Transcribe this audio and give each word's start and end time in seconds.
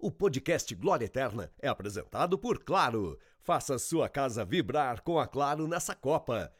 O 0.00 0.12
podcast 0.12 0.72
Glória 0.76 1.06
Eterna 1.06 1.50
é 1.58 1.66
apresentado 1.66 2.38
por 2.38 2.62
Claro. 2.62 3.18
Faça 3.40 3.76
sua 3.80 4.08
casa 4.08 4.44
vibrar 4.44 5.02
com 5.02 5.18
a 5.18 5.26
Claro 5.26 5.66
nessa 5.66 5.92
Copa. 5.92 6.52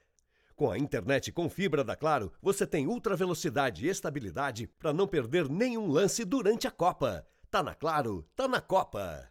Com 0.57 0.73
a 0.73 0.77
internet 0.77 1.31
com 1.31 1.49
fibra 1.49 1.85
da 1.85 1.95
Claro, 1.95 2.33
você 2.43 2.67
tem 2.67 2.89
ultra 2.89 3.15
velocidade 3.15 3.87
e 3.87 3.89
estabilidade 3.89 4.67
para 4.67 4.93
não 4.93 5.07
perder 5.07 5.49
nenhum 5.49 5.87
lance 5.87 6.25
durante 6.25 6.67
a 6.67 6.71
Copa. 6.73 7.25
Tá 7.49 7.63
na 7.63 7.77
Claro, 7.77 8.27
tá 8.35 8.49
na 8.49 8.61
Copa. 8.61 9.31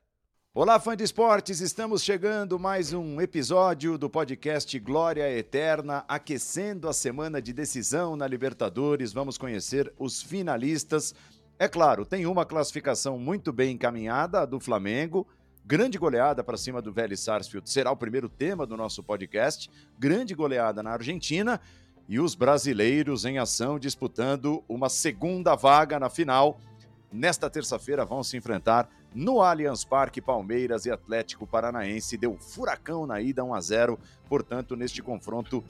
Olá, 0.53 0.79
fã 0.79 0.95
de 0.95 1.03
esportes, 1.03 1.59
estamos 1.59 2.01
chegando 2.01 2.57
mais 2.57 2.93
um 2.93 3.19
episódio 3.19 3.97
do 3.97 4.09
podcast 4.09 4.79
Glória 4.79 5.29
Eterna, 5.37 6.05
aquecendo 6.07 6.87
a 6.87 6.93
semana 6.93 7.41
de 7.41 7.51
decisão 7.51 8.15
na 8.15 8.25
Libertadores. 8.25 9.11
Vamos 9.11 9.37
conhecer 9.37 9.93
os 9.99 10.19
finalistas 10.23 11.13
é 11.59 11.67
claro, 11.67 12.05
tem 12.05 12.27
uma 12.27 12.45
classificação 12.45 13.17
muito 13.17 13.51
bem 13.51 13.71
encaminhada, 13.71 14.45
do 14.45 14.59
Flamengo. 14.59 15.27
Grande 15.65 15.97
goleada 15.97 16.43
para 16.43 16.55
cima 16.55 16.83
do 16.83 16.93
Vélez 16.93 17.19
Sarsfield 17.19 17.67
será 17.67 17.91
o 17.91 17.97
primeiro 17.97 18.29
tema 18.29 18.65
do 18.65 18.77
nosso 18.77 19.01
podcast. 19.01 19.67
Grande 19.97 20.35
goleada 20.35 20.83
na 20.83 20.91
Argentina 20.91 21.59
e 22.07 22.19
os 22.19 22.35
brasileiros 22.35 23.25
em 23.25 23.39
ação 23.39 23.79
disputando 23.79 24.63
uma 24.69 24.87
segunda 24.87 25.55
vaga 25.55 25.99
na 25.99 26.11
final. 26.11 26.59
Nesta 27.11 27.49
terça-feira 27.49 28.05
vão 28.05 28.23
se 28.23 28.37
enfrentar 28.37 28.87
no 29.15 29.41
Allianz 29.41 29.83
Parque 29.83 30.21
Palmeiras 30.21 30.85
e 30.85 30.91
Atlético 30.91 31.47
Paranaense. 31.47 32.17
Deu 32.17 32.37
furacão 32.37 33.07
na 33.07 33.19
ida 33.19 33.43
1 33.43 33.53
a 33.55 33.61
0, 33.61 33.99
portanto, 34.29 34.75
neste 34.75 35.01
confronto 35.01 35.63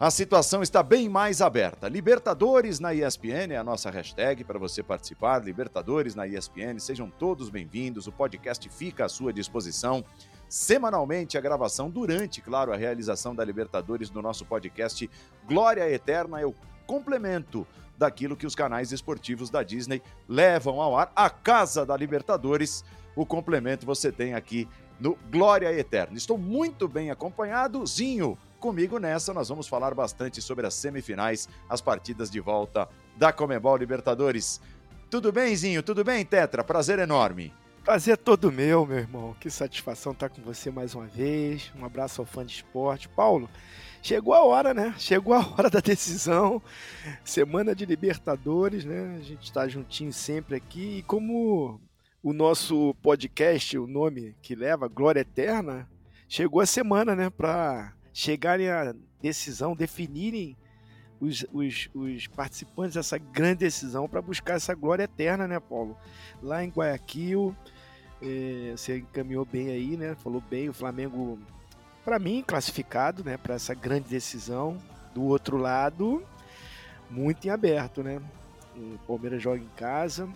a 0.00 0.12
situação 0.12 0.62
está 0.62 0.80
bem 0.80 1.08
mais 1.08 1.42
aberta. 1.42 1.88
Libertadores 1.88 2.78
na 2.78 2.94
ESPN 2.94 3.50
é 3.50 3.56
a 3.56 3.64
nossa 3.64 3.90
hashtag 3.90 4.44
para 4.44 4.56
você 4.56 4.80
participar. 4.80 5.44
Libertadores 5.44 6.14
na 6.14 6.24
ESPN, 6.24 6.78
sejam 6.78 7.10
todos 7.10 7.50
bem-vindos. 7.50 8.06
O 8.06 8.12
podcast 8.12 8.68
fica 8.68 9.06
à 9.06 9.08
sua 9.08 9.32
disposição. 9.32 10.04
Semanalmente, 10.48 11.36
a 11.36 11.40
gravação, 11.40 11.90
durante, 11.90 12.40
claro, 12.40 12.72
a 12.72 12.76
realização 12.76 13.34
da 13.34 13.44
Libertadores 13.44 14.08
do 14.08 14.22
nosso 14.22 14.44
podcast 14.44 15.10
Glória 15.48 15.90
Eterna 15.90 16.40
é 16.40 16.46
o 16.46 16.54
complemento 16.86 17.66
daquilo 17.98 18.36
que 18.36 18.46
os 18.46 18.54
canais 18.54 18.92
esportivos 18.92 19.50
da 19.50 19.64
Disney 19.64 20.00
levam 20.28 20.80
ao 20.80 20.96
ar. 20.96 21.10
A 21.16 21.28
Casa 21.28 21.84
da 21.84 21.96
Libertadores, 21.96 22.84
o 23.16 23.26
complemento 23.26 23.84
você 23.84 24.12
tem 24.12 24.34
aqui 24.34 24.68
no 25.00 25.18
Glória 25.28 25.72
Eterna. 25.72 26.16
Estou 26.16 26.38
muito 26.38 26.86
bem 26.86 27.10
acompanhado. 27.10 27.84
Zinho, 27.84 28.38
Comigo 28.60 28.98
nessa, 28.98 29.32
nós 29.32 29.48
vamos 29.48 29.68
falar 29.68 29.94
bastante 29.94 30.42
sobre 30.42 30.66
as 30.66 30.74
semifinais, 30.74 31.48
as 31.68 31.80
partidas 31.80 32.28
de 32.28 32.40
volta 32.40 32.88
da 33.16 33.32
Comebol 33.32 33.76
Libertadores. 33.76 34.60
Tudo 35.08 35.30
bem, 35.30 35.54
Zinho? 35.54 35.82
Tudo 35.82 36.02
bem, 36.02 36.24
Tetra? 36.24 36.64
Prazer 36.64 36.98
enorme. 36.98 37.54
Prazer 37.84 38.18
todo 38.18 38.50
meu, 38.50 38.84
meu 38.84 38.98
irmão. 38.98 39.36
Que 39.40 39.48
satisfação 39.48 40.10
estar 40.12 40.28
com 40.28 40.42
você 40.42 40.72
mais 40.72 40.92
uma 40.92 41.06
vez. 41.06 41.72
Um 41.78 41.84
abraço 41.84 42.20
ao 42.20 42.26
fã 42.26 42.44
de 42.44 42.52
esporte. 42.52 43.08
Paulo, 43.08 43.48
chegou 44.02 44.34
a 44.34 44.42
hora, 44.44 44.74
né? 44.74 44.92
Chegou 44.98 45.34
a 45.34 45.38
hora 45.38 45.70
da 45.70 45.80
decisão. 45.80 46.60
Semana 47.24 47.76
de 47.76 47.86
Libertadores, 47.86 48.84
né? 48.84 49.16
A 49.20 49.22
gente 49.22 49.44
está 49.44 49.68
juntinho 49.68 50.12
sempre 50.12 50.56
aqui. 50.56 50.98
E 50.98 51.02
como 51.04 51.80
o 52.22 52.32
nosso 52.32 52.92
podcast, 53.02 53.78
o 53.78 53.86
nome 53.86 54.36
que 54.42 54.54
leva, 54.54 54.88
Glória 54.88 55.20
Eterna, 55.20 55.88
chegou 56.28 56.60
a 56.60 56.66
semana, 56.66 57.14
né? 57.16 57.30
Para 57.30 57.94
chegarem 58.18 58.68
à 58.68 58.92
decisão, 59.22 59.76
definirem 59.76 60.56
os, 61.20 61.46
os, 61.52 61.88
os 61.94 62.26
participantes 62.26 62.94
dessa 62.94 63.16
grande 63.16 63.60
decisão 63.60 64.08
para 64.08 64.20
buscar 64.20 64.54
essa 64.54 64.74
glória 64.74 65.04
eterna, 65.04 65.46
né, 65.46 65.60
Paulo? 65.60 65.96
Lá 66.42 66.64
em 66.64 66.68
Guayaquil, 66.68 67.54
é, 68.20 68.72
você 68.76 68.98
encaminhou 68.98 69.44
bem 69.44 69.68
aí, 69.68 69.96
né? 69.96 70.16
Falou 70.16 70.40
bem, 70.40 70.68
o 70.68 70.72
Flamengo, 70.72 71.38
para 72.04 72.18
mim, 72.18 72.42
classificado, 72.44 73.22
né, 73.22 73.36
para 73.36 73.54
essa 73.54 73.72
grande 73.72 74.08
decisão. 74.08 74.76
Do 75.14 75.22
outro 75.22 75.56
lado, 75.56 76.20
muito 77.08 77.46
em 77.46 77.50
aberto, 77.50 78.02
né? 78.02 78.20
O 78.74 78.98
Palmeiras 79.06 79.40
joga 79.40 79.60
em 79.60 79.70
casa, 79.76 80.28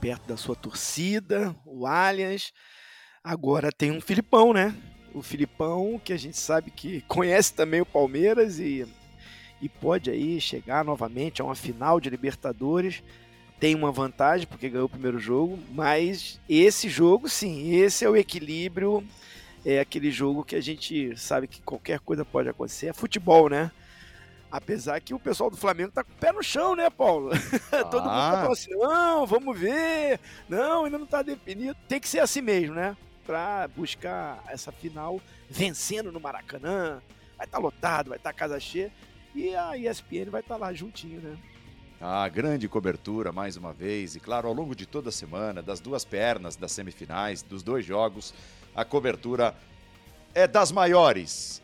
perto 0.00 0.26
da 0.26 0.38
sua 0.38 0.56
torcida, 0.56 1.54
o 1.66 1.86
Allianz. 1.86 2.50
Agora 3.22 3.70
tem 3.70 3.90
um 3.90 4.00
Filipão, 4.00 4.54
né? 4.54 4.74
O 5.18 5.22
Filipão, 5.22 6.00
que 6.02 6.12
a 6.12 6.16
gente 6.16 6.36
sabe 6.36 6.70
que 6.70 7.02
conhece 7.08 7.52
também 7.52 7.80
o 7.80 7.86
Palmeiras 7.86 8.58
e, 8.58 8.86
e 9.60 9.68
pode 9.68 10.10
aí 10.10 10.40
chegar 10.40 10.84
novamente 10.84 11.42
a 11.42 11.44
uma 11.44 11.54
final 11.54 12.00
de 12.00 12.10
Libertadores. 12.10 13.02
Tem 13.60 13.74
uma 13.74 13.90
vantagem 13.90 14.46
porque 14.46 14.68
ganhou 14.68 14.86
o 14.86 14.90
primeiro 14.90 15.18
jogo, 15.18 15.58
mas 15.72 16.40
esse 16.48 16.88
jogo, 16.88 17.28
sim, 17.28 17.74
esse 17.74 18.04
é 18.04 18.08
o 18.08 18.16
equilíbrio. 18.16 19.04
É 19.64 19.80
aquele 19.80 20.12
jogo 20.12 20.44
que 20.44 20.54
a 20.54 20.60
gente 20.60 21.16
sabe 21.16 21.48
que 21.48 21.60
qualquer 21.60 21.98
coisa 21.98 22.24
pode 22.24 22.48
acontecer. 22.48 22.86
É 22.86 22.92
futebol, 22.92 23.48
né? 23.48 23.72
Apesar 24.50 25.00
que 25.00 25.12
o 25.12 25.18
pessoal 25.18 25.50
do 25.50 25.56
Flamengo 25.56 25.92
tá 25.92 26.02
com 26.02 26.12
o 26.12 26.16
pé 26.16 26.32
no 26.32 26.42
chão, 26.42 26.76
né, 26.76 26.88
Paulo? 26.88 27.32
Ah. 27.70 27.84
Todo 27.90 28.04
mundo 28.04 28.12
tá 28.12 28.28
ah. 28.28 28.32
falando 28.32 28.52
assim: 28.52 28.70
não, 28.70 29.26
vamos 29.26 29.58
ver, 29.58 30.20
não, 30.48 30.84
ainda 30.84 30.96
não 30.96 31.06
tá 31.06 31.20
definido. 31.20 31.76
Tem 31.86 32.00
que 32.00 32.08
ser 32.08 32.20
assim 32.20 32.40
mesmo, 32.40 32.74
né? 32.74 32.96
Para 33.28 33.68
buscar 33.68 34.42
essa 34.48 34.72
final 34.72 35.20
vencendo 35.50 36.10
no 36.10 36.18
Maracanã. 36.18 37.02
Vai 37.36 37.44
estar 37.44 37.58
tá 37.58 37.62
lotado, 37.62 38.08
vai 38.08 38.16
estar 38.16 38.32
tá 38.32 38.38
casa 38.38 38.58
cheia 38.58 38.90
e 39.34 39.54
a 39.54 39.76
ESPN 39.76 40.30
vai 40.30 40.40
estar 40.40 40.54
tá 40.54 40.56
lá 40.56 40.72
juntinho, 40.72 41.20
né? 41.20 41.36
Ah, 42.00 42.26
grande 42.26 42.66
cobertura 42.70 43.30
mais 43.30 43.54
uma 43.54 43.70
vez 43.70 44.16
e 44.16 44.20
claro, 44.20 44.48
ao 44.48 44.54
longo 44.54 44.74
de 44.74 44.86
toda 44.86 45.10
a 45.10 45.12
semana, 45.12 45.60
das 45.60 45.78
duas 45.78 46.06
pernas 46.06 46.56
das 46.56 46.72
semifinais, 46.72 47.42
dos 47.42 47.62
dois 47.62 47.84
jogos, 47.84 48.32
a 48.74 48.82
cobertura 48.82 49.54
é 50.34 50.46
das 50.48 50.72
maiores. 50.72 51.60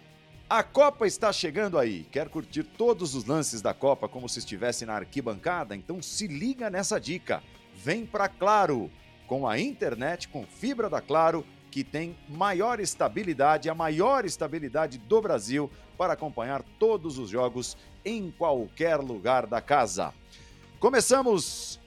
A 0.51 0.63
Copa 0.63 1.07
está 1.07 1.33
chegando 1.33 1.79
aí. 1.79 2.07
Quer 2.13 2.29
curtir 2.29 2.65
todos 2.65 3.15
os 3.15 3.25
lances 3.25 3.63
da 3.63 3.73
Copa 3.73 4.07
como 4.07 4.29
se 4.29 4.41
estivesse 4.41 4.85
na 4.85 4.97
arquibancada? 4.97 5.75
Então 5.75 6.03
se 6.03 6.27
liga 6.27 6.69
nessa 6.69 7.01
dica. 7.01 7.43
Vem 7.75 8.05
para 8.05 8.29
Claro. 8.29 8.91
Com 9.27 9.49
a 9.49 9.59
internet 9.59 10.29
com 10.29 10.45
fibra 10.45 10.91
da 10.91 11.01
Claro, 11.01 11.47
que 11.75 11.83
tem 11.83 12.17
maior 12.29 12.79
estabilidade, 12.79 13.69
a 13.69 13.75
maior 13.75 14.25
estabilidade 14.25 14.97
do 14.97 15.21
Brasil 15.21 15.69
para 15.99 16.13
acompanhar 16.13 16.63
todos 16.79 17.19
os 17.19 17.29
jogos 17.29 17.77
em 18.05 18.31
qualquer 18.31 18.99
lugar 18.99 19.45
da 19.45 19.61
casa. 19.61 20.15
Começamos 20.79 21.81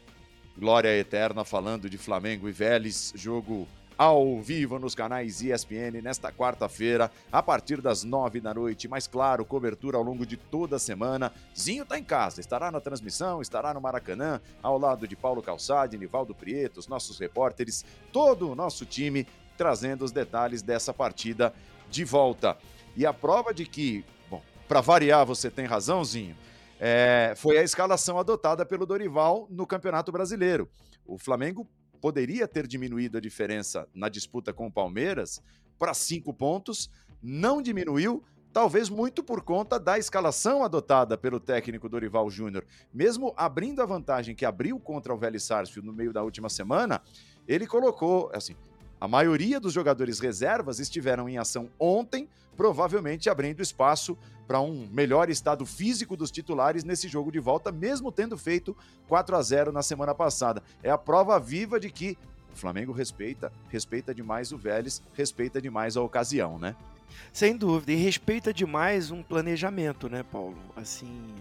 Glória 0.58 0.90
Eterna 0.90 1.46
falando 1.46 1.90
de 1.90 1.98
Flamengo 1.98 2.50
e 2.50 2.52
Vélez, 2.52 3.14
jogo 3.16 3.66
ao 3.98 4.42
vivo 4.42 4.78
nos 4.78 4.94
canais 4.94 5.42
ESPN 5.42 6.02
nesta 6.04 6.34
quarta-feira, 6.34 7.10
a 7.32 7.42
partir 7.42 7.80
das 7.80 8.04
nove 8.04 8.42
da 8.42 8.54
noite. 8.54 8.90
Mas 8.90 9.08
claro, 9.08 9.46
cobertura 9.46 9.98
ao 9.98 10.04
longo 10.04 10.26
de 10.26 10.36
toda 10.36 10.76
a 10.76 10.80
semana. 10.80 11.32
Zinho 11.58 11.84
está 11.84 11.98
em 11.98 12.04
casa, 12.04 12.42
estará 12.42 12.70
na 12.72 12.82
transmissão, 12.82 13.42
estará 13.42 13.74
no 13.74 13.80
Maracanã, 13.80 14.42
ao 14.62 14.78
lado 14.78 15.08
de 15.08 15.16
Paulo 15.16 15.42
Calçade, 15.42 15.98
Nivaldo 15.98 16.36
Prieto, 16.36 16.78
os 16.78 16.90
nossos 16.90 17.18
repórteres, 17.18 17.86
todo 18.12 18.52
o 18.52 18.56
nosso 18.56 18.86
time 18.86 19.26
trazendo 19.58 20.06
os 20.06 20.12
detalhes 20.12 20.62
dessa 20.62 20.94
partida 20.94 21.54
de 21.90 22.04
volta. 22.04 22.58
E 22.96 23.06
a 23.06 23.14
prova 23.14 23.54
de 23.54 23.66
que, 23.66 24.06
bom, 24.30 24.42
para 24.68 24.82
variar, 24.82 25.26
você 25.26 25.50
tem 25.50 25.66
razãozinho, 25.66 26.36
é, 26.80 27.34
foi 27.36 27.58
a 27.58 27.64
escalação 27.64 28.20
adotada 28.20 28.66
pelo 28.66 28.86
Dorival 28.86 29.48
no 29.50 29.66
Campeonato 29.66 30.12
Brasileiro. 30.12 30.70
O 31.06 31.18
Flamengo 31.18 31.68
poderia 32.00 32.48
ter 32.48 32.68
diminuído 32.68 33.18
a 33.18 33.22
diferença 33.22 33.88
na 33.94 34.10
disputa 34.10 34.54
com 34.54 34.68
o 34.68 34.72
Palmeiras 34.72 35.42
para 35.80 35.94
cinco 35.94 36.34
pontos, 36.34 36.90
não 37.22 37.62
diminuiu, 37.62 38.24
talvez 38.54 38.90
muito 38.90 39.24
por 39.24 39.42
conta 39.42 39.80
da 39.80 39.98
escalação 39.98 40.64
adotada 40.64 41.18
pelo 41.18 41.40
técnico 41.40 41.90
Dorival 41.90 42.30
Júnior. 42.30 42.66
Mesmo 42.94 43.34
abrindo 43.38 43.82
a 43.82 43.86
vantagem 43.86 44.36
que 44.36 44.46
abriu 44.46 44.80
contra 44.80 45.14
o 45.14 45.18
Vélez 45.18 45.44
Sarsfield 45.44 45.86
no 45.86 45.94
meio 45.94 46.14
da 46.14 46.24
última 46.24 46.50
semana, 46.50 47.02
ele 47.48 47.68
colocou, 47.68 48.32
assim, 48.34 48.56
a 49.00 49.08
maioria 49.08 49.60
dos 49.60 49.74
jogadores 49.74 50.20
reservas 50.20 50.80
estiveram 50.80 51.30
em 51.30 51.38
ação 51.38 51.70
ontem, 51.80 52.28
provavelmente 52.56 53.30
abrindo 53.30 53.62
espaço 53.62 54.18
para 54.48 54.60
um 54.60 54.88
melhor 54.92 55.30
estado 55.30 55.66
físico 55.66 56.16
dos 56.16 56.32
titulares 56.32 56.84
nesse 56.84 57.08
jogo 57.08 57.32
de 57.32 57.40
volta, 57.40 57.72
mesmo 57.72 58.12
tendo 58.12 58.38
feito 58.38 58.76
4 59.08 59.36
a 59.36 59.42
0 59.42 59.72
na 59.72 59.84
semana 59.84 60.16
passada. 60.16 60.64
É 60.82 60.90
a 60.90 60.98
prova 60.98 61.40
viva 61.40 61.80
de 61.80 61.92
que 61.92 62.18
o 62.54 62.58
Flamengo 62.58 62.92
respeita, 62.92 63.52
respeita 63.70 64.16
demais 64.16 64.52
o 64.52 64.58
Vélez, 64.58 65.02
respeita 65.14 65.62
demais 65.62 65.96
a 65.96 66.02
ocasião, 66.02 66.58
né? 66.58 66.76
Sem 67.32 67.56
dúvida, 67.56 67.92
e 67.92 67.96
respeita 67.96 68.54
demais 68.54 69.12
um 69.12 69.22
planejamento, 69.22 70.10
né, 70.10 70.24
Paulo? 70.24 70.58
Assim, 70.76 71.36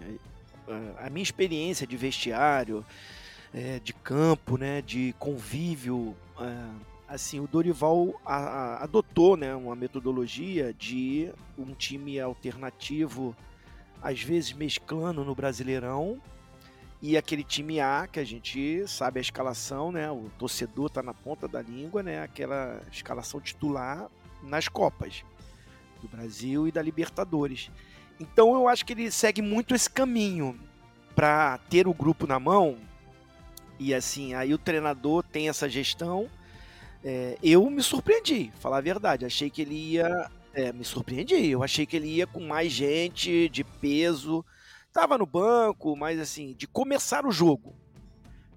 a 0.99 1.09
minha 1.09 1.23
experiência 1.23 1.87
de 1.87 1.97
vestiário, 1.97 2.85
é, 3.55 3.81
de 3.83 3.93
campo, 3.93 4.59
né, 4.59 4.83
de 4.83 5.15
convívio 5.19 6.15
é, 6.41 6.96
assim, 7.09 7.41
o 7.41 7.47
Dorival 7.47 8.21
a, 8.25 8.37
a, 8.37 8.85
adotou 8.85 9.37
né, 9.37 9.55
uma 9.55 9.77
metodologia 9.77 10.73
de 10.73 11.31
um 11.59 11.75
time 11.75 12.19
alternativo, 12.21 13.37
às 14.03 14.21
vezes 14.21 14.53
mesclando 14.53 15.25
no 15.25 15.35
Brasileirão 15.35 16.21
e 17.01 17.17
aquele 17.17 17.45
time 17.45 17.79
A, 17.79 18.07
que 18.07 18.19
a 18.19 18.25
gente 18.25 18.87
sabe 18.89 19.19
a 19.19 19.21
escalação, 19.21 19.93
né? 19.93 20.11
O 20.11 20.31
torcedor 20.39 20.89
tá 20.89 21.03
na 21.03 21.13
ponta 21.13 21.47
da 21.47 21.61
língua, 21.61 22.03
né? 22.03 22.23
Aquela 22.23 22.81
escalação 22.91 23.41
titular 23.41 24.09
nas 24.43 24.67
Copas 24.67 25.23
do 26.01 26.09
Brasil 26.09 26.67
e 26.67 26.73
da 26.73 26.81
Libertadores. 26.81 27.71
Então 28.19 28.55
eu 28.55 28.67
acho 28.67 28.85
que 28.85 28.95
ele 28.95 29.11
segue 29.11 29.43
muito 29.43 29.75
esse 29.75 29.91
caminho 29.91 30.59
para 31.15 31.59
ter 31.71 31.87
o 31.87 31.95
grupo 31.95 32.27
na 32.27 32.41
mão. 32.41 32.79
E 33.79 33.95
assim, 33.95 34.33
aí 34.33 34.55
o 34.55 34.59
treinador 34.59 35.23
tem 35.23 35.49
essa 35.49 35.69
gestão. 35.69 36.29
É, 37.09 37.39
eu 37.41 37.71
me 37.71 37.85
surpreendi, 37.85 38.51
falar 38.59 38.79
a 38.79 38.81
verdade. 38.81 39.25
Achei 39.25 39.49
que 39.49 39.63
ele 39.63 39.93
ia. 39.93 40.29
É, 40.53 40.73
me 40.73 40.85
surpreendi. 40.85 41.47
Eu 41.47 41.63
achei 41.63 41.87
que 41.87 41.95
ele 41.95 42.09
ia 42.09 42.27
com 42.27 42.41
mais 42.41 42.73
gente, 42.73 43.49
de 43.49 43.63
peso. 43.63 44.45
Tava 44.93 45.17
no 45.17 45.25
banco, 45.25 45.95
mas 45.95 46.19
assim, 46.19 46.53
de 46.55 46.67
começar 46.67 47.25
o 47.25 47.31
jogo. 47.31 47.77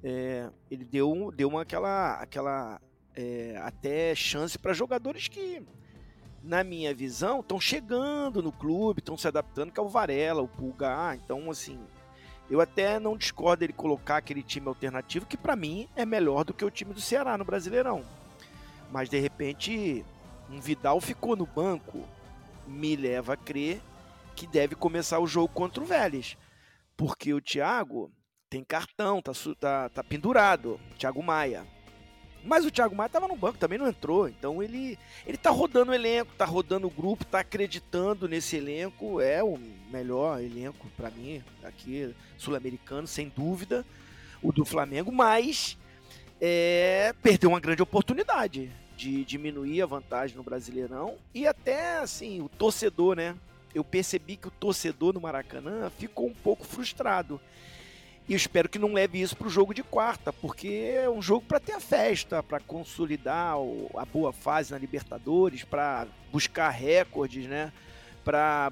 É, 0.04 0.50
ele 0.72 0.84
deu, 0.84 1.32
deu 1.36 1.48
uma 1.48 1.62
aquela, 1.62 2.14
aquela 2.14 2.82
é, 3.16 3.56
até 3.62 4.16
chance 4.16 4.58
para 4.58 4.74
jogadores 4.74 5.28
que 5.28 5.62
na 6.42 6.64
minha 6.64 6.92
visão, 6.92 7.42
estão 7.42 7.60
chegando 7.60 8.42
no 8.42 8.52
clube, 8.52 9.00
estão 9.00 9.18
se 9.18 9.28
adaptando, 9.28 9.72
que 9.72 9.80
é 9.80 9.84
o 9.84 9.90
Varela, 9.90 10.42
o 10.42 10.48
Pulgar. 10.48 11.16
Então, 11.18 11.52
assim, 11.52 11.78
eu 12.50 12.60
até 12.60 13.00
não 13.00 13.16
discordo 13.16 13.64
ele 13.64 13.74
colocar 13.74 14.18
aquele 14.18 14.42
time 14.42 14.68
alternativo, 14.68 15.28
que 15.28 15.38
para 15.38 15.56
mim 15.56 15.88
é 15.96 16.04
melhor 16.04 16.44
do 16.44 16.54
que 16.54 16.66
o 16.66 16.72
time 16.72 16.96
do 16.96 17.02
Ceará 17.02 17.38
no 17.38 17.46
Brasileirão. 17.46 18.04
Mas, 18.92 19.10
de 19.10 19.20
repente, 19.20 20.06
um 20.50 20.60
Vidal 20.60 21.00
ficou 21.00 21.36
no 21.36 21.46
banco, 21.46 22.08
me 22.68 22.96
leva 22.96 23.34
a 23.34 23.38
crer 23.38 23.82
que 24.36 24.48
deve 24.48 24.76
começar 24.76 25.20
o 25.20 25.28
jogo 25.28 25.54
contra 25.54 25.84
o 25.84 25.86
Vélez. 25.86 26.38
Porque 26.96 27.34
o 27.34 27.42
Thiago 27.42 28.12
tem 28.50 28.64
cartão, 28.64 29.22
tá, 29.22 29.32
tá, 29.60 29.90
tá 29.90 30.04
pendurado, 30.04 30.80
Thiago 30.98 31.22
Maia. 31.22 31.68
Mas 32.44 32.66
o 32.66 32.72
Thiago 32.72 32.96
Maia 32.96 33.08
estava 33.08 33.28
no 33.28 33.36
banco, 33.36 33.58
também 33.58 33.78
não 33.78 33.88
entrou. 33.88 34.28
Então 34.28 34.64
ele 34.64 34.98
ele 35.28 35.38
tá 35.38 35.50
rodando 35.50 35.92
o 35.92 35.94
elenco, 35.94 36.34
tá 36.38 36.46
rodando 36.46 36.88
o 36.88 36.92
grupo, 36.92 37.26
tá 37.26 37.42
acreditando 37.42 38.28
nesse 38.28 38.56
elenco. 38.56 39.20
É 39.20 39.44
o 39.44 39.58
melhor 39.92 40.42
elenco 40.42 40.88
para 40.96 41.12
mim 41.12 41.44
aqui 41.64 42.16
sul-americano, 42.38 43.06
sem 43.06 43.30
dúvida, 43.30 43.86
o 44.42 44.52
do 44.52 44.64
Flamengo, 44.64 45.12
mas 45.12 45.78
é, 46.42 47.14
perdeu 47.22 47.50
uma 47.50 47.60
grande 47.60 47.82
oportunidade 47.82 48.72
de 48.96 49.24
diminuir 49.24 49.82
a 49.82 49.86
vantagem 49.86 50.36
no 50.36 50.44
Brasileirão 50.44 51.16
e 51.34 51.48
até 51.48 52.00
assim, 52.00 52.42
o 52.42 52.50
torcedor, 52.50 53.16
né? 53.16 53.36
Eu 53.74 53.84
percebi 53.84 54.36
que 54.36 54.48
o 54.48 54.52
torcedor 54.52 55.14
no 55.14 55.22
Maracanã 55.22 55.90
ficou 55.98 56.28
um 56.28 56.34
pouco 56.34 56.66
frustrado. 56.66 57.40
E 58.28 58.36
espero 58.36 58.70
que 58.70 58.78
não 58.78 58.94
leve 58.94 59.20
isso 59.20 59.36
para 59.36 59.48
o 59.48 59.50
jogo 59.50 59.74
de 59.74 59.82
quarta, 59.82 60.32
porque 60.32 60.94
é 60.96 61.10
um 61.10 61.22
jogo 61.22 61.46
para 61.48 61.60
ter 61.60 61.74
a 61.74 61.80
festa, 61.80 62.44
para 62.44 62.60
consolidar 62.60 63.56
a 63.96 64.06
boa 64.06 64.32
fase 64.32 64.72
na 64.72 64.78
Libertadores, 64.78 65.64
para 65.64 66.06
buscar 66.32 66.70
recordes, 66.70 67.48
né? 67.48 67.72
Para 68.24 68.72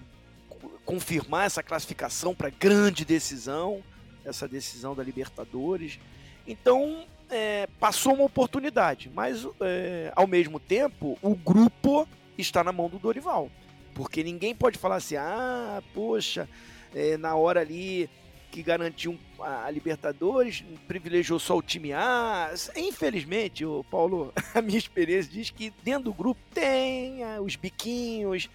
confirmar 0.85 1.45
essa 1.45 1.63
classificação 1.63 2.35
para 2.35 2.49
grande 2.49 3.03
decisão, 3.03 3.83
essa 4.23 4.47
decisão 4.47 4.93
da 4.93 5.03
Libertadores. 5.03 5.99
Então, 6.45 7.05
é, 7.29 7.67
passou 7.79 8.13
uma 8.13 8.23
oportunidade, 8.23 9.11
mas 9.13 9.47
é, 9.61 10.11
ao 10.15 10.27
mesmo 10.27 10.59
tempo, 10.59 11.17
o 11.21 11.35
grupo 11.35 12.07
está 12.37 12.63
na 12.63 12.71
mão 12.71 12.89
do 12.89 12.99
Dorival. 12.99 13.49
Porque 13.93 14.23
ninguém 14.23 14.53
pode 14.53 14.77
falar 14.77 14.97
assim, 14.97 15.15
ah, 15.15 15.81
poxa, 15.93 16.47
é, 16.93 17.17
na 17.17 17.35
hora 17.35 17.61
ali 17.61 18.09
que 18.51 18.63
garantiu 18.63 19.19
a 19.39 19.69
Libertadores, 19.69 20.63
privilegiou 20.87 21.37
só 21.37 21.57
o 21.57 21.61
time 21.61 21.93
A. 21.93 22.51
Infelizmente, 22.75 23.65
o 23.65 23.83
Paulo, 23.83 24.33
a 24.55 24.61
minha 24.61 24.77
experiência 24.77 25.31
diz 25.31 25.49
que 25.49 25.73
dentro 25.83 26.05
do 26.05 26.13
grupo 26.13 26.39
tem 26.53 27.23
ah, 27.23 27.41
os 27.41 27.55
biquinhos 27.55 28.49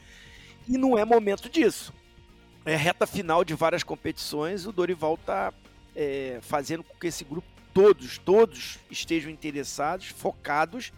e 0.68 0.78
não 0.78 0.96
é 0.96 1.04
momento 1.04 1.48
disso. 1.50 1.92
É 2.64 2.76
reta 2.76 3.06
final 3.06 3.44
de 3.44 3.54
várias 3.54 3.82
competições, 3.82 4.66
o 4.66 4.72
Dorival 4.72 5.14
está 5.14 5.52
é, 5.96 6.38
fazendo 6.40 6.84
com 6.84 6.96
que 6.96 7.08
esse 7.08 7.24
grupo 7.24 7.51
todos, 7.72 8.18
todos 8.18 8.78
estejam 8.90 9.30
interessados, 9.30 10.06
focados, 10.06 10.92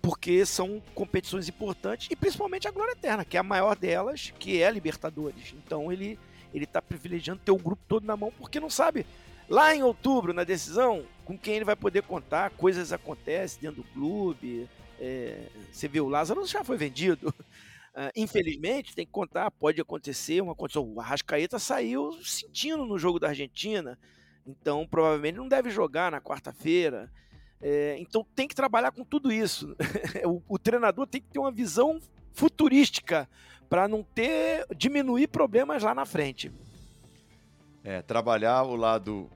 porque 0.00 0.44
são 0.44 0.82
competições 0.94 1.48
importantes 1.48 2.08
e 2.10 2.16
principalmente 2.16 2.66
a 2.66 2.70
Glória 2.70 2.92
Eterna, 2.92 3.24
que 3.24 3.36
é 3.36 3.40
a 3.40 3.44
maior 3.44 3.76
delas, 3.76 4.32
que 4.38 4.60
é 4.60 4.66
a 4.66 4.70
Libertadores. 4.70 5.54
Então 5.56 5.92
ele 5.92 6.18
ele 6.54 6.64
está 6.64 6.82
privilegiando 6.82 7.40
ter 7.44 7.50
o 7.50 7.56
grupo 7.56 7.82
todo 7.88 8.06
na 8.06 8.16
mão, 8.16 8.32
porque 8.38 8.60
não 8.60 8.68
sabe. 8.70 9.06
Lá 9.48 9.74
em 9.74 9.82
outubro, 9.82 10.32
na 10.32 10.44
decisão, 10.44 11.04
com 11.24 11.36
quem 11.36 11.56
ele 11.56 11.64
vai 11.64 11.76
poder 11.76 12.02
contar, 12.02 12.50
coisas 12.50 12.92
acontecem 12.92 13.60
dentro 13.60 13.82
do 13.82 13.88
clube. 13.88 14.68
É, 15.00 15.46
você 15.70 15.88
vê 15.88 16.00
o 16.00 16.08
Lázaro 16.08 16.46
já 16.46 16.62
foi 16.62 16.76
vendido. 16.76 17.28
Uh, 17.28 18.12
infelizmente, 18.16 18.94
tem 18.94 19.04
que 19.04 19.12
contar, 19.12 19.50
pode 19.50 19.80
acontecer 19.80 20.40
uma 20.42 20.54
condição. 20.54 20.84
O 20.84 21.00
Arrascaeta 21.00 21.58
saiu 21.58 22.12
sentindo 22.22 22.84
no 22.86 22.98
jogo 22.98 23.18
da 23.18 23.28
Argentina, 23.28 23.98
então 24.46 24.86
provavelmente 24.86 25.36
não 25.36 25.48
deve 25.48 25.70
jogar 25.70 26.10
na 26.10 26.20
quarta-feira. 26.20 27.10
É, 27.60 27.96
então 27.98 28.26
tem 28.34 28.48
que 28.48 28.54
trabalhar 28.54 28.90
com 28.90 29.04
tudo 29.04 29.30
isso. 29.30 29.76
o, 30.26 30.42
o, 30.48 30.58
treinador 30.58 31.06
tem 31.06 31.20
que 31.20 31.28
ter 31.28 31.38
uma 31.38 31.52
visão 31.52 32.00
futurística 32.32 33.28
para 33.68 33.86
não 33.86 34.02
ter 34.02 34.66
diminuir 34.76 35.28
problemas 35.28 35.82
lá 35.82 35.94
na 35.94 36.04
frente. 36.04 36.52
É, 37.84 38.02
trabalhar 38.02 38.64
o 38.64 38.76
lado 38.76 39.30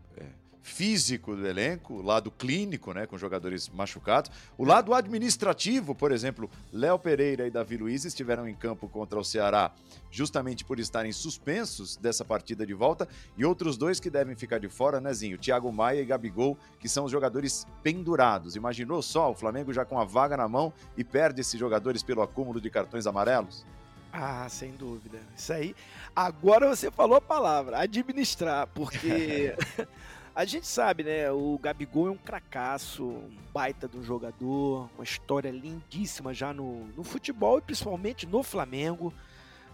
físico 0.66 1.36
do 1.36 1.46
elenco, 1.46 1.94
o 1.94 2.02
lado 2.02 2.28
clínico, 2.28 2.92
né, 2.92 3.06
com 3.06 3.16
jogadores 3.16 3.68
machucados, 3.68 4.32
o 4.58 4.64
lado 4.64 4.92
administrativo, 4.92 5.94
por 5.94 6.10
exemplo, 6.10 6.50
Léo 6.72 6.98
Pereira 6.98 7.46
e 7.46 7.50
Davi 7.50 7.76
Luiz 7.76 8.04
estiveram 8.04 8.48
em 8.48 8.54
campo 8.54 8.88
contra 8.88 9.18
o 9.18 9.24
Ceará 9.24 9.72
justamente 10.10 10.64
por 10.64 10.80
estarem 10.80 11.12
suspensos 11.12 11.96
dessa 11.96 12.24
partida 12.24 12.66
de 12.66 12.74
volta 12.74 13.06
e 13.36 13.44
outros 13.44 13.76
dois 13.76 14.00
que 14.00 14.10
devem 14.10 14.34
ficar 14.34 14.58
de 14.58 14.68
fora, 14.68 15.00
né, 15.00 15.12
Zinho? 15.12 15.38
Thiago 15.38 15.70
Maia 15.70 16.00
e 16.00 16.04
Gabigol, 16.04 16.58
que 16.80 16.88
são 16.88 17.04
os 17.04 17.12
jogadores 17.12 17.66
pendurados. 17.82 18.56
Imaginou 18.56 19.02
só 19.02 19.30
o 19.30 19.34
Flamengo 19.34 19.72
já 19.72 19.84
com 19.84 20.00
a 20.00 20.04
vaga 20.04 20.36
na 20.36 20.48
mão 20.48 20.72
e 20.96 21.04
perde 21.04 21.42
esses 21.42 21.60
jogadores 21.60 22.02
pelo 22.02 22.22
acúmulo 22.22 22.60
de 22.60 22.70
cartões 22.70 23.06
amarelos? 23.06 23.64
Ah, 24.12 24.48
sem 24.48 24.72
dúvida. 24.72 25.18
Isso 25.36 25.52
aí. 25.52 25.76
Agora 26.14 26.74
você 26.74 26.90
falou 26.90 27.18
a 27.18 27.20
palavra, 27.20 27.78
administrar, 27.78 28.66
porque 28.68 29.54
a 30.36 30.44
gente 30.44 30.66
sabe, 30.66 31.02
né? 31.02 31.32
O 31.32 31.58
Gabigol 31.58 32.08
é 32.08 32.10
um 32.10 32.16
cracaço, 32.16 33.04
um 33.04 33.36
baita 33.54 33.88
de 33.88 33.96
um 33.96 34.02
jogador, 34.02 34.90
uma 34.94 35.02
história 35.02 35.50
lindíssima 35.50 36.34
já 36.34 36.52
no, 36.52 36.84
no 36.88 37.02
futebol 37.02 37.56
e 37.56 37.62
principalmente 37.62 38.26
no 38.26 38.42
Flamengo. 38.42 39.14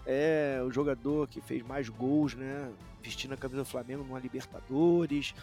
É 0.05 0.61
o 0.65 0.71
jogador 0.71 1.27
que 1.27 1.41
fez 1.41 1.61
mais 1.61 1.89
gols, 1.89 2.33
né? 2.33 2.71
Vestindo 3.01 3.33
a 3.33 3.37
camisa 3.37 3.63
do 3.63 3.67
Flamengo 3.67 4.05
numa 4.05 4.19
Libertadores. 4.19 5.35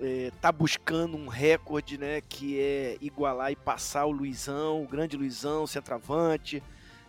É, 0.00 0.32
tá 0.40 0.50
buscando 0.50 1.18
um 1.18 1.28
recorde, 1.28 1.98
né? 1.98 2.22
Que 2.22 2.58
é 2.58 2.96
igualar 3.02 3.52
e 3.52 3.56
passar 3.56 4.06
o 4.06 4.10
Luizão, 4.10 4.82
o 4.82 4.88
grande 4.88 5.18
Luizão, 5.18 5.66
centroavante 5.66 6.62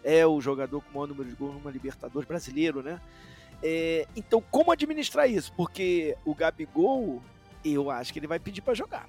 é 0.03 0.27
o 0.27 0.41
jogador 0.41 0.81
com 0.81 0.89
o 0.89 0.93
maior 0.95 1.07
número 1.07 1.29
de 1.29 1.35
gols 1.35 1.53
numa 1.53 1.71
Libertadores 1.71 2.27
brasileiro, 2.27 2.83
né? 2.83 2.99
É, 3.61 4.05
então, 4.15 4.43
como 4.51 4.71
administrar 4.71 5.29
isso? 5.29 5.53
Porque 5.53 6.17
o 6.25 6.35
Gabigol, 6.35 7.21
eu 7.63 7.89
acho 7.89 8.11
que 8.11 8.19
ele 8.19 8.27
vai 8.27 8.39
pedir 8.39 8.61
para 8.61 8.73
jogar. 8.73 9.07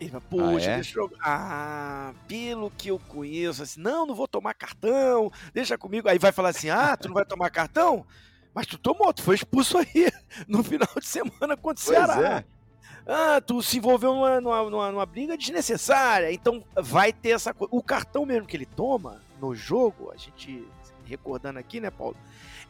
Ele 0.00 0.10
vai, 0.10 0.20
poxa, 0.20 0.70
ah, 0.70 0.72
é? 0.72 0.74
deixa 0.76 0.98
eu... 0.98 1.12
Ah, 1.20 2.14
pelo 2.26 2.70
que 2.70 2.88
eu 2.88 2.98
conheço, 2.98 3.62
assim, 3.62 3.80
não, 3.80 4.06
não 4.06 4.14
vou 4.14 4.26
tomar 4.26 4.54
cartão, 4.54 5.30
deixa 5.52 5.76
comigo. 5.76 6.08
Aí 6.08 6.18
vai 6.18 6.32
falar 6.32 6.50
assim, 6.50 6.70
ah, 6.70 6.96
tu 6.96 7.08
não 7.08 7.14
vai 7.14 7.24
tomar 7.24 7.50
cartão? 7.50 8.06
Mas 8.54 8.66
tu 8.66 8.78
tomou, 8.78 9.12
tu 9.12 9.22
foi 9.22 9.34
expulso 9.34 9.78
aí 9.78 10.10
no 10.48 10.64
final 10.64 10.88
de 10.98 11.06
semana 11.06 11.56
contra 11.56 11.82
o 11.82 11.86
Ceará. 11.86 12.38
É. 12.38 12.60
Ah, 13.06 13.40
tu 13.40 13.62
se 13.62 13.78
envolveu 13.78 14.14
numa, 14.14 14.40
numa, 14.40 14.70
numa, 14.70 14.92
numa 14.92 15.06
briga 15.06 15.36
desnecessária. 15.36 16.32
Então 16.32 16.64
vai 16.76 17.12
ter 17.12 17.30
essa 17.30 17.52
coisa. 17.52 17.74
O 17.74 17.82
cartão 17.82 18.24
mesmo 18.24 18.46
que 18.46 18.56
ele 18.56 18.66
toma, 18.66 19.20
no 19.40 19.54
jogo, 19.54 20.10
a 20.12 20.16
gente 20.16 20.66
recordando 21.04 21.58
aqui, 21.58 21.80
né, 21.80 21.90
Paulo? 21.90 22.16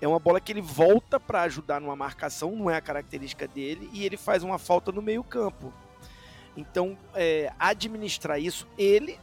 É 0.00 0.08
uma 0.08 0.18
bola 0.18 0.40
que 0.40 0.52
ele 0.52 0.62
volta 0.62 1.20
para 1.20 1.42
ajudar 1.42 1.80
numa 1.80 1.94
marcação, 1.94 2.56
não 2.56 2.70
é 2.70 2.76
a 2.76 2.80
característica 2.80 3.46
dele, 3.46 3.90
e 3.92 4.04
ele 4.04 4.16
faz 4.16 4.42
uma 4.42 4.58
falta 4.58 4.90
no 4.90 5.02
meio-campo. 5.02 5.72
Então, 6.56 6.96
é, 7.14 7.52
administrar 7.58 8.40
isso, 8.40 8.66
ele, 8.78 9.18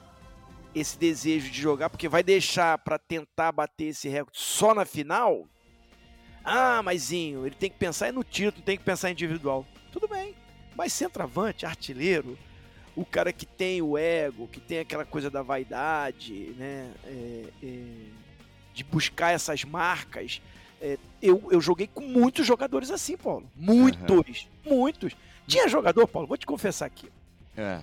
esse 0.73 0.97
desejo 0.97 1.49
de 1.49 1.59
jogar, 1.59 1.89
porque 1.89 2.07
vai 2.07 2.21
deixar 2.21 2.77
para 2.77 2.99
tentar 2.99 3.51
bater 3.51 3.85
esse 3.85 4.07
recorde 4.07 4.39
só 4.39 4.73
na 4.73 4.85
final. 4.85 5.47
Ah, 6.43 6.81
maisinho, 6.81 7.45
ele 7.45 7.55
tem 7.55 7.69
que 7.69 7.77
pensar 7.77 8.13
no 8.13 8.23
título, 8.23 8.63
tem 8.63 8.77
que 8.77 8.83
pensar 8.83 9.11
individual. 9.11 9.65
Tudo 9.91 10.07
bem, 10.07 10.35
mas 10.75 10.93
centroavante, 10.93 11.65
artilheiro, 11.65 12.37
o 12.97 13.05
cara 13.05 13.31
que 13.31 13.45
tem 13.45 13.79
o 13.79 13.95
ego, 13.95 14.47
que 14.47 14.59
tem 14.59 14.79
aquela 14.79 15.05
coisa 15.05 15.29
da 15.29 15.43
vaidade, 15.43 16.55
né? 16.57 16.91
É, 17.05 17.43
é, 17.63 17.83
de 18.73 18.83
buscar 18.83 19.31
essas 19.31 19.63
marcas, 19.63 20.41
é, 20.81 20.97
eu, 21.21 21.47
eu 21.51 21.61
joguei 21.61 21.87
com 21.87 22.01
muitos 22.01 22.45
jogadores 22.45 22.89
assim, 22.89 23.15
Paulo. 23.15 23.47
Muitos, 23.55 24.49
uhum. 24.65 24.77
muitos. 24.77 25.15
Tinha 25.47 25.67
jogador, 25.67 26.07
Paulo, 26.07 26.27
vou 26.27 26.37
te 26.37 26.45
confessar 26.47 26.87
aqui. 26.87 27.07
É. 27.55 27.79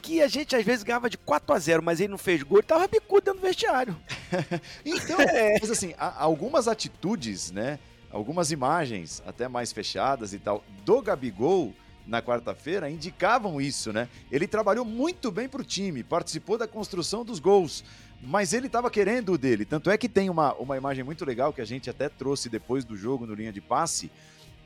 Que 0.00 0.22
a 0.22 0.28
gente 0.28 0.56
às 0.56 0.64
vezes 0.64 0.82
ganhava 0.82 1.10
de 1.10 1.18
4 1.18 1.54
a 1.54 1.58
0 1.58 1.82
mas 1.82 2.00
ele 2.00 2.08
não 2.08 2.18
fez 2.18 2.42
gol, 2.42 2.58
ele 2.58 2.66
tava 2.66 2.88
bicudo 2.88 3.26
dentro 3.26 3.40
do 3.40 3.46
vestiário. 3.46 3.94
então, 4.82 5.20
é. 5.20 5.58
mas 5.60 5.70
assim, 5.70 5.94
algumas 5.98 6.68
atitudes, 6.68 7.50
né? 7.50 7.78
Algumas 8.10 8.50
imagens, 8.50 9.22
até 9.26 9.46
mais 9.46 9.72
fechadas 9.72 10.32
e 10.32 10.38
tal, 10.38 10.64
do 10.86 11.02
Gabigol 11.02 11.74
na 12.06 12.22
quarta-feira 12.22 12.90
indicavam 12.90 13.60
isso, 13.60 13.92
né? 13.92 14.08
Ele 14.30 14.46
trabalhou 14.46 14.84
muito 14.84 15.30
bem 15.30 15.48
para 15.48 15.60
o 15.60 15.64
time, 15.64 16.02
participou 16.02 16.58
da 16.58 16.66
construção 16.66 17.24
dos 17.24 17.38
gols, 17.38 17.84
mas 18.22 18.52
ele 18.52 18.66
estava 18.66 18.90
querendo 18.90 19.32
o 19.32 19.38
dele. 19.38 19.64
Tanto 19.64 19.90
é 19.90 19.96
que 19.96 20.08
tem 20.08 20.28
uma, 20.28 20.54
uma 20.54 20.76
imagem 20.76 21.04
muito 21.04 21.24
legal 21.24 21.52
que 21.52 21.60
a 21.60 21.64
gente 21.64 21.88
até 21.88 22.08
trouxe 22.08 22.48
depois 22.48 22.84
do 22.84 22.96
jogo 22.96 23.26
no 23.26 23.34
linha 23.34 23.52
de 23.52 23.60
passe, 23.60 24.10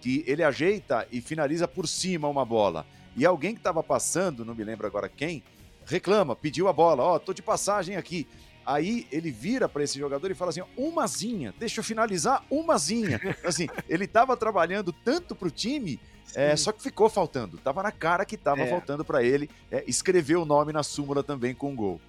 que 0.00 0.24
ele 0.26 0.42
ajeita 0.42 1.06
e 1.10 1.20
finaliza 1.20 1.66
por 1.66 1.86
cima 1.86 2.28
uma 2.28 2.44
bola. 2.44 2.86
E 3.16 3.24
alguém 3.24 3.54
que 3.54 3.60
estava 3.60 3.82
passando, 3.82 4.44
não 4.44 4.54
me 4.54 4.64
lembro 4.64 4.86
agora 4.86 5.08
quem, 5.08 5.42
reclama, 5.86 6.34
pediu 6.34 6.68
a 6.68 6.72
bola, 6.72 7.02
ó, 7.02 7.14
oh, 7.14 7.20
tô 7.20 7.32
de 7.32 7.42
passagem 7.42 7.96
aqui. 7.96 8.26
Aí 8.66 9.06
ele 9.12 9.30
vira 9.30 9.68
para 9.68 9.84
esse 9.84 9.98
jogador 9.98 10.30
e 10.30 10.34
fala 10.34 10.50
assim: 10.50 10.62
umazinha, 10.76 11.54
deixa 11.58 11.80
eu 11.80 11.84
finalizar 11.84 12.44
umazinha. 12.50 13.20
Assim, 13.44 13.68
ele 13.88 14.04
estava 14.04 14.36
trabalhando 14.36 14.92
tanto 14.92 15.34
para 15.34 15.48
o 15.48 15.50
time, 15.50 16.00
é, 16.34 16.56
só 16.56 16.72
que 16.72 16.82
ficou 16.82 17.08
faltando. 17.08 17.58
Tava 17.58 17.82
na 17.82 17.92
cara 17.92 18.24
que 18.24 18.36
tava 18.36 18.62
é. 18.62 18.66
faltando 18.66 19.04
para 19.04 19.22
ele 19.22 19.48
é, 19.70 19.84
escrever 19.86 20.36
o 20.36 20.44
nome 20.44 20.72
na 20.72 20.82
súmula 20.82 21.22
também 21.22 21.54
com 21.54 21.70
um 21.70 21.76
gol. 21.76 22.00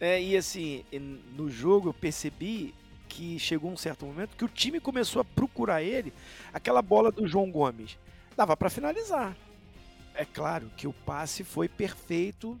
É, 0.00 0.20
e 0.20 0.36
assim, 0.36 0.84
no 1.36 1.50
jogo 1.50 1.88
eu 1.88 1.94
percebi 1.94 2.74
que 3.08 3.38
chegou 3.38 3.70
um 3.70 3.76
certo 3.76 4.04
momento 4.04 4.36
que 4.36 4.44
o 4.44 4.48
time 4.48 4.80
começou 4.80 5.22
a 5.22 5.24
procurar 5.24 5.82
ele, 5.82 6.12
aquela 6.52 6.82
bola 6.82 7.12
do 7.12 7.26
João 7.26 7.50
Gomes. 7.50 7.96
Dava 8.36 8.56
para 8.56 8.68
finalizar. 8.68 9.36
É 10.14 10.24
claro 10.24 10.70
que 10.76 10.86
o 10.86 10.92
passe 10.92 11.44
foi 11.44 11.68
perfeito, 11.68 12.58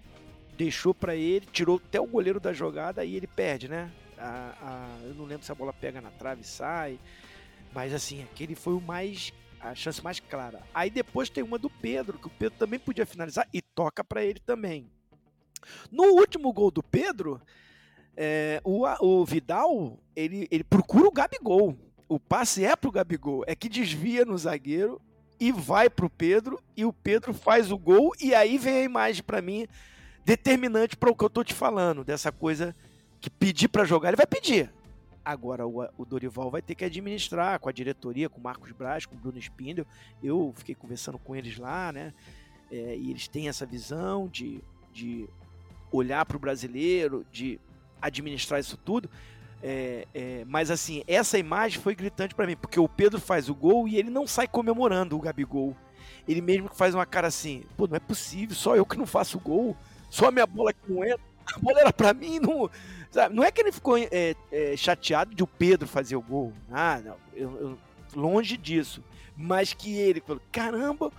deixou 0.56 0.94
para 0.94 1.14
ele, 1.16 1.46
tirou 1.52 1.80
até 1.84 2.00
o 2.00 2.06
goleiro 2.06 2.40
da 2.40 2.52
jogada 2.52 3.04
e 3.04 3.16
ele 3.16 3.26
perde, 3.26 3.68
né? 3.68 3.90
A, 4.16 4.54
a, 4.62 5.06
eu 5.06 5.14
não 5.14 5.24
lembro 5.24 5.44
se 5.44 5.52
a 5.52 5.54
bola 5.54 5.72
pega 5.72 6.00
na 6.00 6.10
trave 6.10 6.42
e 6.42 6.46
sai, 6.46 6.98
mas 7.72 7.92
assim, 7.92 8.22
aquele 8.22 8.54
foi 8.54 8.74
o 8.74 8.80
mais 8.80 9.32
a 9.64 9.74
chance 9.74 10.02
mais 10.02 10.20
clara. 10.20 10.62
Aí 10.74 10.90
depois 10.90 11.30
tem 11.30 11.42
uma 11.42 11.58
do 11.58 11.70
Pedro, 11.70 12.18
que 12.18 12.26
o 12.26 12.30
Pedro 12.30 12.58
também 12.58 12.78
podia 12.78 13.06
finalizar 13.06 13.48
e 13.52 13.62
toca 13.62 14.04
para 14.04 14.22
ele 14.22 14.38
também. 14.38 14.90
No 15.90 16.04
último 16.14 16.52
gol 16.52 16.70
do 16.70 16.82
Pedro, 16.82 17.40
é, 18.16 18.60
o, 18.62 18.84
o 19.00 19.24
Vidal 19.24 19.98
ele, 20.14 20.46
ele 20.50 20.62
procura 20.62 21.08
o 21.08 21.12
Gabigol. 21.12 21.76
O 22.06 22.20
passe 22.20 22.64
é 22.64 22.76
pro 22.76 22.92
Gabigol, 22.92 23.42
é 23.46 23.56
que 23.56 23.68
desvia 23.68 24.24
no 24.26 24.36
zagueiro 24.36 25.00
e 25.40 25.50
vai 25.50 25.88
pro 25.88 26.10
Pedro 26.10 26.62
e 26.76 26.84
o 26.84 26.92
Pedro 26.92 27.32
faz 27.32 27.72
o 27.72 27.78
gol 27.78 28.12
e 28.20 28.34
aí 28.34 28.58
vem 28.58 28.76
a 28.76 28.82
imagem 28.82 29.22
para 29.22 29.40
mim 29.40 29.66
determinante 30.24 30.96
para 30.96 31.10
o 31.10 31.16
que 31.16 31.24
eu 31.24 31.30
tô 31.30 31.42
te 31.42 31.54
falando, 31.54 32.04
dessa 32.04 32.30
coisa 32.30 32.74
que 33.20 33.30
pedir 33.30 33.68
para 33.68 33.84
jogar, 33.84 34.08
ele 34.08 34.16
vai 34.16 34.26
pedir. 34.26 34.70
Agora 35.24 35.66
o, 35.66 36.04
Dorival 36.04 36.50
vai 36.50 36.60
ter 36.60 36.74
que 36.74 36.84
administrar 36.84 37.58
com 37.58 37.68
a 37.68 37.72
diretoria, 37.72 38.28
com 38.28 38.38
o 38.38 38.42
Marcos 38.42 38.72
Braz, 38.72 39.06
com 39.06 39.14
o 39.14 39.18
Bruno 39.18 39.38
Spindel. 39.38 39.86
Eu 40.22 40.52
fiquei 40.56 40.74
conversando 40.74 41.18
com 41.18 41.34
eles 41.34 41.56
lá, 41.56 41.90
né? 41.92 42.12
É, 42.70 42.96
e 42.96 43.10
eles 43.10 43.26
têm 43.26 43.48
essa 43.48 43.64
visão 43.64 44.28
de, 44.28 44.60
de 44.92 45.26
olhar 45.90 46.26
para 46.26 46.36
o 46.36 46.40
brasileiro, 46.40 47.24
de 47.32 47.58
administrar 48.02 48.60
isso 48.60 48.76
tudo. 48.76 49.08
É, 49.62 50.06
é, 50.12 50.44
mas 50.46 50.70
assim, 50.70 51.02
essa 51.06 51.38
imagem 51.38 51.80
foi 51.80 51.94
gritante 51.94 52.34
para 52.34 52.46
mim, 52.46 52.54
porque 52.54 52.78
o 52.78 52.86
Pedro 52.86 53.18
faz 53.18 53.48
o 53.48 53.54
gol 53.54 53.88
e 53.88 53.96
ele 53.96 54.10
não 54.10 54.26
sai 54.26 54.46
comemorando 54.46 55.16
o 55.16 55.20
Gabigol. 55.20 55.74
Ele 56.28 56.42
mesmo 56.42 56.68
faz 56.68 56.94
uma 56.94 57.06
cara 57.06 57.28
assim, 57.28 57.64
pô, 57.76 57.86
não 57.86 57.96
é 57.96 58.00
possível, 58.00 58.54
só 58.54 58.76
eu 58.76 58.84
que 58.84 58.98
não 58.98 59.06
faço 59.06 59.38
gol, 59.38 59.74
só 60.10 60.28
a 60.28 60.30
minha 60.30 60.46
bola 60.46 60.72
que 60.72 60.92
não 60.92 61.02
entra. 61.02 61.33
A 61.52 61.58
bola 61.58 61.80
era 61.80 61.92
pra 61.92 62.14
mim, 62.14 62.38
não, 62.38 62.70
sabe? 63.10 63.34
não 63.34 63.44
é 63.44 63.50
que 63.50 63.60
ele 63.60 63.72
ficou 63.72 63.98
é, 63.98 64.34
é, 64.50 64.76
chateado 64.76 65.34
de 65.34 65.42
o 65.42 65.46
Pedro 65.46 65.86
fazer 65.86 66.16
o 66.16 66.22
gol. 66.22 66.52
Ah, 66.70 67.00
não, 67.04 67.16
eu, 67.34 67.60
eu, 67.60 67.78
longe 68.14 68.56
disso. 68.56 69.02
Mas 69.36 69.72
que 69.72 69.96
ele 69.96 70.20
falou: 70.20 70.42
caramba, 70.52 71.12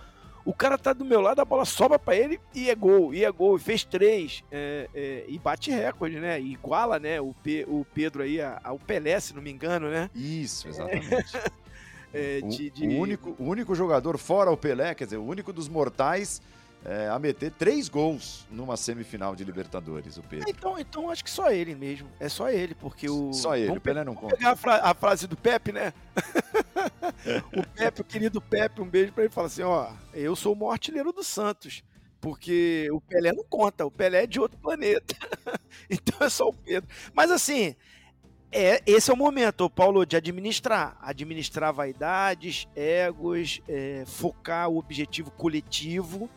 o 0.44 0.54
cara 0.54 0.78
tá 0.78 0.92
do 0.92 1.04
meu 1.04 1.20
lado, 1.20 1.40
a 1.40 1.44
bola 1.44 1.64
sobra 1.64 1.98
para 1.98 2.16
ele 2.16 2.40
e 2.54 2.70
é 2.70 2.74
gol, 2.74 3.12
e 3.12 3.24
é 3.24 3.30
gol, 3.32 3.56
e 3.56 3.60
fez 3.60 3.84
três, 3.84 4.44
é, 4.50 4.88
é, 4.94 5.24
e 5.26 5.38
bate 5.38 5.70
recorde, 5.70 6.20
né? 6.20 6.40
E 6.40 6.52
iguala, 6.52 6.98
né, 6.98 7.20
o, 7.20 7.34
P, 7.42 7.64
o 7.68 7.84
Pedro 7.92 8.22
aí 8.22 8.38
ao 8.62 8.78
Pelé, 8.78 9.18
se 9.18 9.34
não 9.34 9.42
me 9.42 9.50
engano, 9.50 9.90
né? 9.90 10.08
Isso, 10.14 10.68
exatamente. 10.68 11.10
É, 12.14 12.40
de, 12.40 12.70
de... 12.70 12.86
O, 12.86 13.00
único, 13.00 13.36
o 13.38 13.44
único 13.44 13.74
jogador 13.74 14.16
fora 14.16 14.50
o 14.50 14.56
Pelé, 14.56 14.94
quer 14.94 15.04
dizer, 15.04 15.18
o 15.18 15.24
único 15.24 15.52
dos 15.52 15.68
mortais 15.68 16.40
é, 16.88 17.08
a 17.08 17.18
meter 17.18 17.50
três 17.50 17.88
gols 17.88 18.46
numa 18.48 18.76
semifinal 18.76 19.34
de 19.34 19.42
Libertadores, 19.42 20.16
o 20.18 20.22
Pedro. 20.22 20.48
Então, 20.48 20.78
então 20.78 21.10
acho 21.10 21.24
que 21.24 21.30
só 21.30 21.50
ele 21.50 21.74
mesmo. 21.74 22.08
É 22.20 22.28
só 22.28 22.48
ele, 22.48 22.76
porque 22.76 23.10
o. 23.10 23.32
Só 23.32 23.56
ele, 23.56 23.66
vamos 23.66 23.78
o 23.78 23.82
Pelé 23.82 24.04
não 24.04 24.14
conta. 24.14 24.36
pegar 24.36 24.52
a, 24.52 24.56
fra 24.56 24.76
a, 24.76 24.94
frase 24.94 25.26
do 25.26 25.36
Pepe, 25.36 25.72
né? 25.72 25.92
o 27.52 27.66
Pepe, 27.74 28.00
o 28.00 28.04
querido 28.04 28.40
Pepe, 28.40 28.80
um 28.80 28.88
beijo 28.88 29.12
pra 29.12 29.24
ele, 29.24 29.32
fala 29.32 29.48
assim: 29.48 29.62
ó, 29.62 29.90
eu 30.14 30.36
sou 30.36 30.52
o 30.52 30.56
maior 30.56 30.72
artilheiro 30.72 31.12
do 31.12 31.24
Santos. 31.24 31.82
Porque 32.20 32.88
o 32.92 33.00
Pelé 33.00 33.32
não 33.32 33.44
conta, 33.44 33.84
o 33.84 33.90
Pelé 33.90 34.22
é 34.22 34.26
de 34.26 34.40
outro 34.40 34.58
planeta. 34.58 35.14
então 35.90 36.24
é 36.24 36.30
só 36.30 36.48
o 36.48 36.52
Pedro. 36.52 36.88
Mas 37.12 37.30
assim, 37.30 37.76
é, 38.50 38.80
esse 38.86 39.10
é 39.10 39.14
o 39.14 39.16
momento, 39.16 39.68
Paulo, 39.68 40.06
de 40.06 40.16
administrar. 40.16 40.96
Administrar 41.00 41.74
vaidades, 41.74 42.66
egos, 42.74 43.60
é, 43.68 44.04
focar 44.06 44.68
o 44.68 44.78
objetivo 44.78 45.30
coletivo 45.32 46.30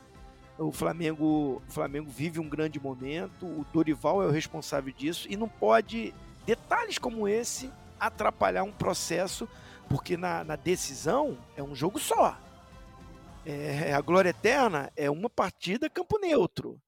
o 0.59 0.71
Flamengo, 0.71 1.61
o 1.67 1.71
Flamengo 1.71 2.09
vive 2.09 2.39
um 2.39 2.49
grande 2.49 2.79
momento, 2.79 3.45
o 3.45 3.65
Dorival 3.71 4.21
é 4.21 4.27
o 4.27 4.31
responsável 4.31 4.93
disso 4.93 5.27
e 5.29 5.37
não 5.37 5.47
pode 5.47 6.13
detalhes 6.45 6.97
como 6.97 7.27
esse 7.27 7.71
atrapalhar 7.99 8.63
um 8.63 8.71
processo, 8.71 9.47
porque 9.87 10.17
na, 10.17 10.43
na 10.43 10.55
decisão 10.55 11.37
é 11.55 11.63
um 11.63 11.73
jogo 11.73 11.97
só. 11.97 12.37
É, 13.45 13.93
a 13.93 14.01
Glória 14.01 14.29
Eterna 14.29 14.91
é 14.95 15.09
uma 15.09 15.29
partida 15.29 15.89
campo 15.89 16.19
neutro. 16.19 16.79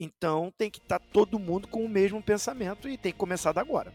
Então 0.00 0.52
tem 0.56 0.70
que 0.70 0.78
estar 0.78 0.98
tá 0.98 1.06
todo 1.12 1.38
mundo 1.38 1.68
com 1.68 1.84
o 1.84 1.88
mesmo 1.88 2.22
pensamento 2.22 2.88
e 2.88 2.96
tem 2.96 3.12
que 3.12 3.18
começar 3.18 3.52
da 3.52 3.60
agora. 3.60 3.92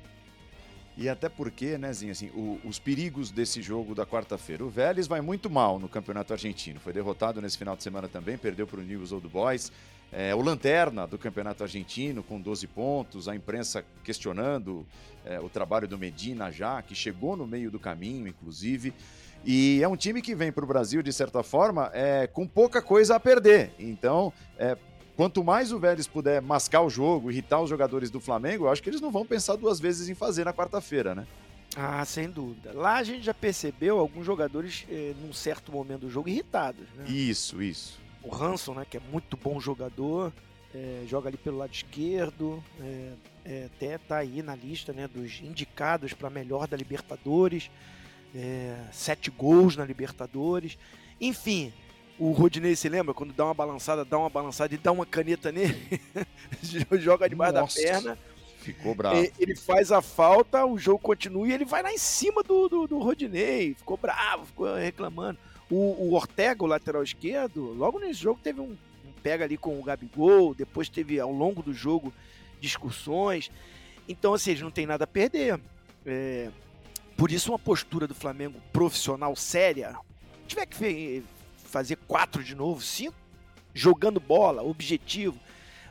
E 0.96 1.10
até 1.10 1.28
porque, 1.28 1.78
né, 1.78 1.92
Zinho, 1.92 2.12
assim, 2.12 2.30
o, 2.36 2.60
os 2.64 2.78
perigos 2.78 3.32
desse 3.32 3.62
jogo 3.62 3.96
da 3.96 4.06
quarta-feira. 4.06 4.64
O 4.64 4.70
Vélez 4.70 5.08
vai 5.08 5.22
muito 5.22 5.50
mal 5.50 5.80
no 5.80 5.90
campeonato 5.90 6.34
argentino. 6.34 6.80
Foi 6.80 6.94
derrotado 6.94 7.42
nesse 7.42 7.58
final 7.58 7.76
de 7.76 7.84
semana 7.84 8.08
também, 8.08 8.38
perdeu 8.38 8.68
para 8.68 8.80
o 8.80 8.84
News 8.84 9.12
Old 9.12 9.28
Boys. 9.28 9.72
É, 10.12 10.36
o 10.36 10.42
Lanterna 10.42 11.08
do 11.08 11.18
campeonato 11.18 11.64
argentino, 11.64 12.22
com 12.22 12.40
12 12.40 12.68
pontos, 12.68 13.28
a 13.28 13.36
imprensa 13.36 13.84
questionando 14.04 14.86
é, 15.26 15.40
o 15.40 15.50
trabalho 15.50 15.88
do 15.88 15.98
Medina 15.98 16.52
já, 16.52 16.80
que 16.84 16.94
chegou 16.94 17.36
no 17.36 17.48
meio 17.48 17.72
do 17.72 17.80
caminho, 17.80 18.28
inclusive. 18.28 18.94
E 19.44 19.82
é 19.82 19.88
um 19.88 19.98
time 19.98 20.22
que 20.22 20.36
vem 20.36 20.52
para 20.52 20.64
o 20.64 20.68
Brasil, 20.68 21.02
de 21.02 21.12
certa 21.12 21.42
forma, 21.42 21.90
é, 21.94 22.28
com 22.28 22.48
pouca 22.48 22.82
coisa 22.82 23.16
a 23.16 23.20
perder. 23.20 23.72
Então, 23.80 24.32
é, 24.58 24.78
Quanto 25.15 25.43
mais 25.43 25.72
o 25.72 25.79
Vélez 25.79 26.08
puder 26.08 26.41
mascar 26.41 26.82
o 26.82 26.89
jogo, 26.89 27.29
irritar 27.29 27.62
os 27.62 27.70
jogadores 27.70 28.10
do 28.10 28.20
Flamengo, 28.20 28.65
eu 28.65 28.72
acho 28.72 28.82
que 28.82 28.89
eles 28.89 29.01
não 29.01 29.12
vão 29.12 29.25
pensar 29.25 29.55
duas 29.55 29.79
vezes 29.79 30.10
em 30.10 30.15
fazer 30.15 30.43
na 30.43 30.53
quarta-feira, 30.53 31.13
né? 31.13 31.27
Ah, 31.75 32.03
sem 32.05 32.29
dúvida. 32.29 32.72
Lá 32.74 32.96
a 32.96 33.03
gente 33.03 33.24
já 33.24 33.34
percebeu 33.34 34.00
alguns 34.00 34.25
jogadores, 34.25 34.86
eh, 34.89 35.13
num 35.22 35.34
certo 35.34 35.72
momento 35.72 36.01
do 36.01 36.10
jogo, 36.10 36.29
irritados. 36.29 36.88
Né? 36.96 37.05
Isso, 37.08 37.62
isso. 37.62 38.00
O 38.24 38.34
Hanson, 38.34 38.75
né, 38.75 38.86
que 38.89 38.98
é 38.98 39.01
muito 39.12 39.36
bom 39.36 39.60
jogador, 39.60 40.32
é, 40.74 41.03
joga 41.08 41.29
ali 41.29 41.38
pelo 41.38 41.58
lado 41.58 41.74
esquerdo, 41.74 42.63
é, 42.79 43.13
é, 43.46 43.65
até 43.65 43.98
tá 43.98 44.17
aí 44.17 44.41
na 44.41 44.55
lista 44.55 44.93
né, 44.93 45.08
dos 45.08 45.41
indicados 45.41 46.13
para 46.13 46.29
melhor 46.29 46.67
da 46.67 46.75
Libertadores, 46.75 47.70
sete 48.91 49.29
gols 49.29 49.75
na 49.75 49.86
Libertadores. 49.86 50.77
Enfim, 51.22 51.72
o 52.24 52.32
Rodinei 52.32 52.74
se 52.74 52.88
lembra 52.88 53.13
quando 53.13 53.34
dá 53.34 53.44
uma 53.44 53.53
balançada, 53.53 54.06
dá 54.06 54.18
uma 54.18 54.30
balançada 54.30 54.74
e 54.74 54.77
dá 54.77 54.94
uma 54.94 55.06
caneta 55.06 55.51
nele, 55.51 56.00
joga 56.98 57.27
debaixo 57.27 57.53
Nossa, 57.53 57.82
da 57.82 57.86
perna. 57.86 58.18
Ficou 58.60 58.96
bravo. 58.96 59.30
Ele 59.38 59.56
faz 59.58 59.92
a 59.92 60.01
falta, 60.01 60.65
o 60.65 60.77
jogo 60.77 61.00
continua 61.00 61.46
e 61.46 61.51
ele 61.51 61.65
vai 61.65 61.84
lá 61.84 61.92
em 61.92 61.98
cima 61.98 62.42
do, 62.42 62.70
do, 62.70 62.88
do 62.88 63.00
Rodinei. 63.00 63.74
Ficou 63.74 63.98
bravo, 63.98 64.46
ficou 64.46 64.74
reclamando. 64.74 65.38
O, 65.70 65.75
o, 65.75 66.13
Ortega, 66.13 66.63
o 66.63 66.68
lateral 66.68 67.03
esquerdo, 67.03 67.74
logo 67.74 68.00
nesse 68.00 68.22
jogo 68.22 68.39
teve 68.42 68.62
um, 68.62 68.72
um, 69.06 69.12
pega 69.22 69.44
ali 69.44 69.58
com 69.58 69.77
o 69.77 69.84
Gabigol, 69.84 70.53
depois 70.53 70.88
teve 70.88 71.20
ao 71.20 71.32
longo 71.32 71.62
do 71.62 71.74
jogo 71.74 72.13
discussões. 72.62 73.51
Então, 74.08 74.34
assim, 74.34 74.56
não 74.56 74.72
tem 74.72 74.86
nada 74.86 75.03
a 75.03 75.08
perder. 75.08 75.60
É, 76.06 76.50
por 77.18 77.32
isso, 77.32 77.51
uma 77.51 77.60
postura 77.60 78.08
do 78.08 78.15
Flamengo 78.15 78.62
profissional 78.72 79.36
séria. 79.36 79.94
Tiver 80.48 80.65
que 80.65 81.22
fazer 81.74 81.96
quatro 82.08 82.44
de 82.44 82.53
novo, 82.53 82.84
cinco, 82.84 83.18
jogando 83.74 84.20
bola, 84.20 84.62
objetivo. 84.62 85.39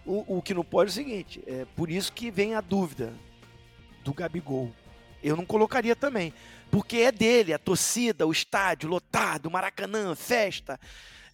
O, 0.06 0.38
o 0.38 0.42
que 0.42 0.54
não 0.54 0.62
pode 0.62 0.90
é 0.90 0.92
o 0.92 0.94
seguinte, 0.94 1.42
é 1.44 1.66
por 1.74 1.90
isso 1.90 2.12
que 2.12 2.30
vem 2.30 2.54
a 2.54 2.60
dúvida 2.60 3.12
do 4.04 4.14
Gabigol. 4.14 4.70
Eu 5.20 5.36
não 5.36 5.44
colocaria 5.44 5.96
também. 5.96 6.32
porque 6.70 6.98
é 6.98 7.10
dele, 7.10 7.52
a 7.52 7.58
torcida, 7.58 8.26
o 8.26 8.30
estádio 8.30 8.88
lotado, 8.88 9.50
Maracanã, 9.50 10.14
festa. 10.14 10.78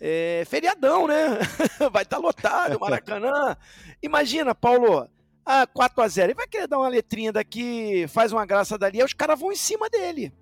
É, 0.00 0.44
feriadão, 0.48 1.06
né? 1.06 1.38
Vai 1.92 2.04
estar 2.04 2.16
tá 2.16 2.18
lotado 2.18 2.76
o 2.76 2.80
Maracanã. 2.80 3.54
Imagina, 4.02 4.54
Paulo, 4.54 5.08
ah, 5.44 5.66
4 5.66 6.02
a 6.02 6.08
0 6.08 6.26
Ele 6.28 6.34
vai 6.34 6.46
querer 6.46 6.68
dar 6.68 6.78
uma 6.78 6.88
letrinha 6.88 7.32
daqui, 7.32 8.06
faz 8.08 8.32
uma 8.32 8.46
graça 8.46 8.78
dali, 8.78 8.98
aí 8.98 9.04
os 9.04 9.12
caras 9.12 9.38
vão 9.38 9.52
em 9.52 9.56
cima 9.56 9.90
dele. 9.90 10.32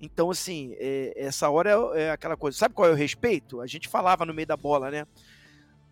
Então, 0.00 0.30
assim, 0.30 0.74
é, 0.78 1.12
essa 1.16 1.50
hora 1.50 1.70
é, 1.70 2.02
é, 2.02 2.10
aquela 2.10 2.36
coisa. 2.36 2.56
Sabe 2.56 2.74
qual 2.74 2.88
é 2.88 2.92
o 2.92 2.96
respeito? 2.96 3.60
A 3.60 3.66
gente 3.66 3.88
falava 3.88 4.24
no 4.24 4.32
meio 4.32 4.46
da 4.46 4.56
bola, 4.56 4.90
né? 4.90 5.06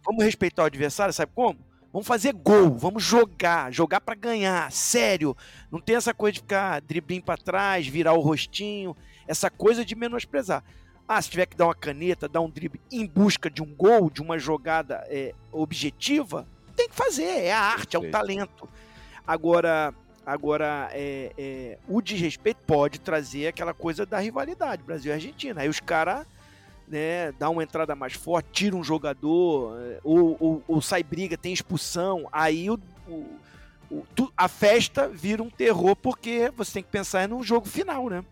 Vamos 0.05 0.25
respeitar 0.25 0.63
o 0.63 0.67
adversário, 0.67 1.13
sabe 1.13 1.33
como? 1.35 1.59
Vamos 1.93 2.07
fazer 2.07 2.33
gol, 2.33 2.71
vamos 2.77 3.03
jogar, 3.03 3.73
jogar 3.73 4.01
para 4.01 4.15
ganhar, 4.15 4.71
sério. 4.71 5.37
Não 5.71 5.81
tem 5.81 5.97
essa 5.97 6.13
coisa 6.15 6.35
de 6.35 6.41
ficar 6.41 6.81
driblinho 6.81 7.23
para 7.23 7.37
trás, 7.37 7.87
virar 7.87 8.13
o 8.13 8.21
rostinho, 8.21 8.97
essa 9.27 9.51
coisa 9.51 9.85
de 9.85 9.95
menosprezar. 9.95 10.63
Ah, 11.07 11.21
se 11.21 11.31
tiver 11.31 11.47
que 11.47 11.57
dar 11.57 11.65
uma 11.65 11.75
caneta, 11.75 12.29
dar 12.29 12.43
um 12.43 12.51
drible 12.51 12.81
em 12.93 13.07
busca 13.07 13.51
de 13.51 13.63
um 13.63 13.75
gol, 13.75 14.11
de 14.11 14.21
uma 14.21 14.39
jogada 14.39 15.07
é, 15.09 15.35
objetiva, 15.51 16.47
tem 16.77 16.89
que 16.89 16.95
fazer, 16.95 17.45
é 17.45 17.53
a 17.53 17.61
arte, 17.61 17.97
é 17.97 17.99
o 17.99 18.11
talento. 18.11 18.69
Agora, 19.27 19.95
agora 20.29 20.91
é, 20.93 21.33
é, 21.39 21.79
o 21.89 22.03
desrespeito 22.03 22.61
pode 22.67 23.01
trazer 23.01 23.47
aquela 23.47 23.73
coisa 23.73 24.05
da 24.05 24.19
rivalidade, 24.19 24.83
Brasil 24.83 25.11
e 25.11 25.15
Argentina. 25.15 25.63
Aí 25.63 25.69
os 25.71 25.81
caras 25.81 26.27
né, 26.87 27.33
dá 27.33 27.49
uma 27.49 27.63
entrada 27.63 27.95
mais 27.95 28.13
forte, 28.13 28.49
tira 28.53 28.77
um 28.77 28.85
jogador, 28.85 29.81
é, 29.81 30.01
ou, 30.05 30.37
ou, 30.39 30.63
ou 30.69 30.83
sai 30.83 31.03
briga, 31.03 31.35
tem 31.35 31.51
expulsão, 31.51 32.29
aí 32.31 32.71
o, 32.71 32.79
o, 33.09 33.27
o, 33.91 34.07
a 34.37 34.49
festa 34.49 35.09
vira 35.09 35.43
um 35.43 35.49
terror 35.49 35.97
porque 35.97 36.53
você 36.55 36.75
tem 36.75 36.83
que 36.83 36.91
pensar 36.91 37.27
no 37.27 37.43
jogo 37.43 37.67
final, 37.67 38.11
né? 38.11 38.23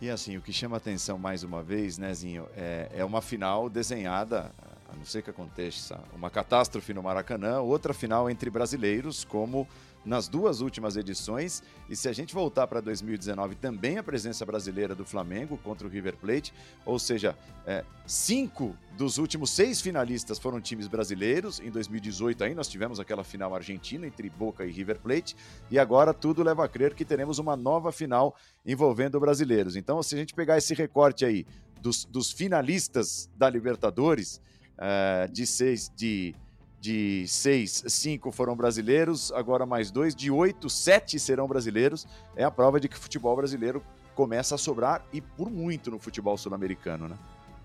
E 0.00 0.08
assim, 0.08 0.36
o 0.36 0.42
que 0.42 0.52
chama 0.52 0.76
atenção 0.76 1.18
mais 1.18 1.42
uma 1.42 1.64
vez, 1.64 1.98
né, 1.98 2.14
Zinho, 2.14 2.46
é, 2.56 2.88
é 2.94 3.04
uma 3.04 3.20
final 3.20 3.68
desenhada, 3.68 4.52
a 4.88 4.96
não 4.96 5.04
ser 5.04 5.22
que 5.22 5.30
aconteça 5.30 5.98
uma 6.14 6.30
catástrofe 6.30 6.94
no 6.94 7.02
Maracanã, 7.02 7.60
outra 7.60 7.92
final 7.92 8.30
entre 8.30 8.50
brasileiros, 8.50 9.24
como 9.24 9.66
nas 10.04 10.28
duas 10.28 10.60
últimas 10.60 10.96
edições. 10.96 11.62
E 11.88 11.96
se 11.96 12.08
a 12.08 12.12
gente 12.12 12.34
voltar 12.34 12.66
para 12.66 12.80
2019, 12.80 13.54
também 13.56 13.98
a 13.98 14.02
presença 14.02 14.44
brasileira 14.44 14.94
do 14.94 15.04
Flamengo 15.04 15.58
contra 15.58 15.86
o 15.86 15.90
River 15.90 16.16
Plate, 16.16 16.52
ou 16.84 16.98
seja, 16.98 17.36
é, 17.66 17.84
cinco 18.06 18.76
dos 18.96 19.18
últimos 19.18 19.50
seis 19.50 19.80
finalistas 19.80 20.38
foram 20.38 20.60
times 20.60 20.86
brasileiros. 20.86 21.60
Em 21.60 21.70
2018 21.70 22.44
aí 22.44 22.54
nós 22.54 22.68
tivemos 22.68 23.00
aquela 23.00 23.24
final 23.24 23.54
argentina 23.54 24.06
entre 24.06 24.28
Boca 24.28 24.64
e 24.64 24.70
River 24.70 24.98
Plate, 24.98 25.36
e 25.70 25.78
agora 25.78 26.12
tudo 26.12 26.42
leva 26.42 26.64
a 26.64 26.68
crer 26.68 26.94
que 26.94 27.04
teremos 27.04 27.38
uma 27.38 27.56
nova 27.56 27.92
final 27.92 28.36
envolvendo 28.64 29.18
brasileiros. 29.18 29.76
Então, 29.76 30.02
se 30.02 30.14
a 30.14 30.18
gente 30.18 30.34
pegar 30.34 30.58
esse 30.58 30.74
recorte 30.74 31.24
aí 31.24 31.46
dos, 31.80 32.04
dos 32.04 32.30
finalistas 32.30 33.28
da 33.36 33.48
Libertadores, 33.50 34.40
é, 34.78 35.28
de 35.28 35.46
seis 35.46 35.90
de 35.94 36.34
de 36.82 37.24
seis, 37.28 37.84
cinco 37.86 38.32
foram 38.32 38.56
brasileiros, 38.56 39.30
agora 39.30 39.64
mais 39.64 39.88
dois, 39.92 40.16
de 40.16 40.32
oito, 40.32 40.68
sete 40.68 41.16
serão 41.16 41.46
brasileiros. 41.46 42.08
É 42.34 42.42
a 42.42 42.50
prova 42.50 42.80
de 42.80 42.88
que 42.88 42.96
o 42.96 42.98
futebol 42.98 43.36
brasileiro 43.36 43.80
começa 44.16 44.56
a 44.56 44.58
sobrar 44.58 45.06
e 45.12 45.20
por 45.20 45.48
muito 45.48 45.92
no 45.92 46.00
futebol 46.00 46.36
sul-americano, 46.36 47.06
né? 47.06 47.16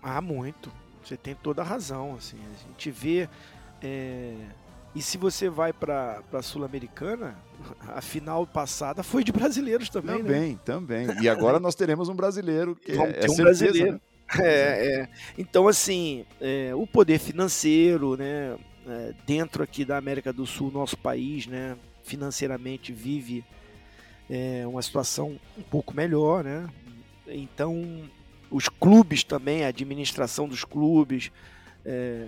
Ah, 0.03 0.21
muito. 0.21 0.71
Você 1.03 1.17
tem 1.17 1.33
toda 1.33 1.63
a 1.63 1.65
razão. 1.65 2.13
Assim, 2.15 2.37
a 2.37 2.67
gente 2.67 2.91
vê. 2.91 3.27
É... 3.81 4.35
E 4.93 5.01
se 5.01 5.17
você 5.17 5.49
vai 5.49 5.73
para 5.73 6.21
a 6.31 6.41
Sul-Americana, 6.43 7.35
a 7.89 8.01
final 8.01 8.45
passada 8.45 9.01
foi 9.01 9.23
de 9.23 9.31
brasileiros 9.31 9.89
também, 9.89 10.17
também, 10.17 10.51
né? 10.51 10.59
Também, 10.63 11.07
E 11.23 11.27
agora 11.27 11.59
nós 11.59 11.73
teremos 11.73 12.07
um 12.07 12.15
brasileiro 12.15 12.75
que 12.75 12.93
Vamos 12.93 13.15
é, 13.15 13.21
é 13.21 13.25
um 13.25 13.29
certeza, 13.29 13.43
brasileiro. 13.43 13.93
Né? 13.93 13.99
É, 14.41 15.01
é. 15.01 15.09
Então, 15.39 15.67
assim, 15.67 16.23
é, 16.39 16.71
o 16.75 16.85
poder 16.85 17.17
financeiro, 17.17 18.15
né? 18.15 18.55
É, 18.87 19.13
dentro 19.25 19.63
aqui 19.63 19.83
da 19.83 19.97
América 19.97 20.31
do 20.31 20.45
Sul, 20.45 20.71
nosso 20.71 20.97
país, 20.97 21.45
né, 21.45 21.77
financeiramente 22.03 22.93
vive 22.93 23.43
é, 24.29 24.65
uma 24.65 24.81
situação 24.81 25.39
um 25.57 25.63
pouco 25.63 25.95
melhor, 25.95 26.43
né? 26.43 26.67
Então, 27.27 28.09
os 28.49 28.69
clubes 28.69 29.23
também, 29.23 29.65
a 29.65 29.67
administração 29.67 30.47
dos 30.47 30.63
clubes, 30.63 31.31
é, 31.85 32.27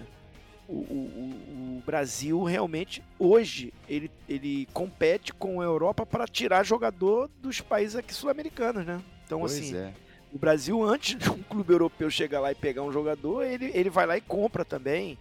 o, 0.67 0.73
o, 0.73 1.77
o, 1.77 1.83
Brasil 1.85 2.43
realmente 2.43 3.01
hoje 3.17 3.73
ele, 3.87 4.11
ele 4.27 4.67
compete 4.71 5.33
com 5.33 5.61
a 5.61 5.63
Europa 5.63 6.05
para 6.05 6.27
tirar 6.27 6.63
jogador 6.63 7.29
dos 7.41 7.59
países 7.59 7.95
aqui 7.95 8.13
sul-americanos, 8.13 8.85
né? 8.85 9.01
Então 9.25 9.39
pois 9.39 9.53
assim, 9.53 9.75
é. 9.75 9.93
o 10.31 10.37
Brasil 10.37 10.83
antes 10.83 11.17
de 11.17 11.29
um 11.29 11.41
clube 11.41 11.73
europeu 11.73 12.09
chegar 12.11 12.39
lá 12.39 12.51
e 12.51 12.55
pegar 12.55 12.83
um 12.83 12.91
jogador, 12.91 13.43
ele, 13.43 13.71
ele 13.73 13.89
vai 13.89 14.05
lá 14.05 14.17
e 14.17 14.21
compra 14.21 14.63
também. 14.63 15.17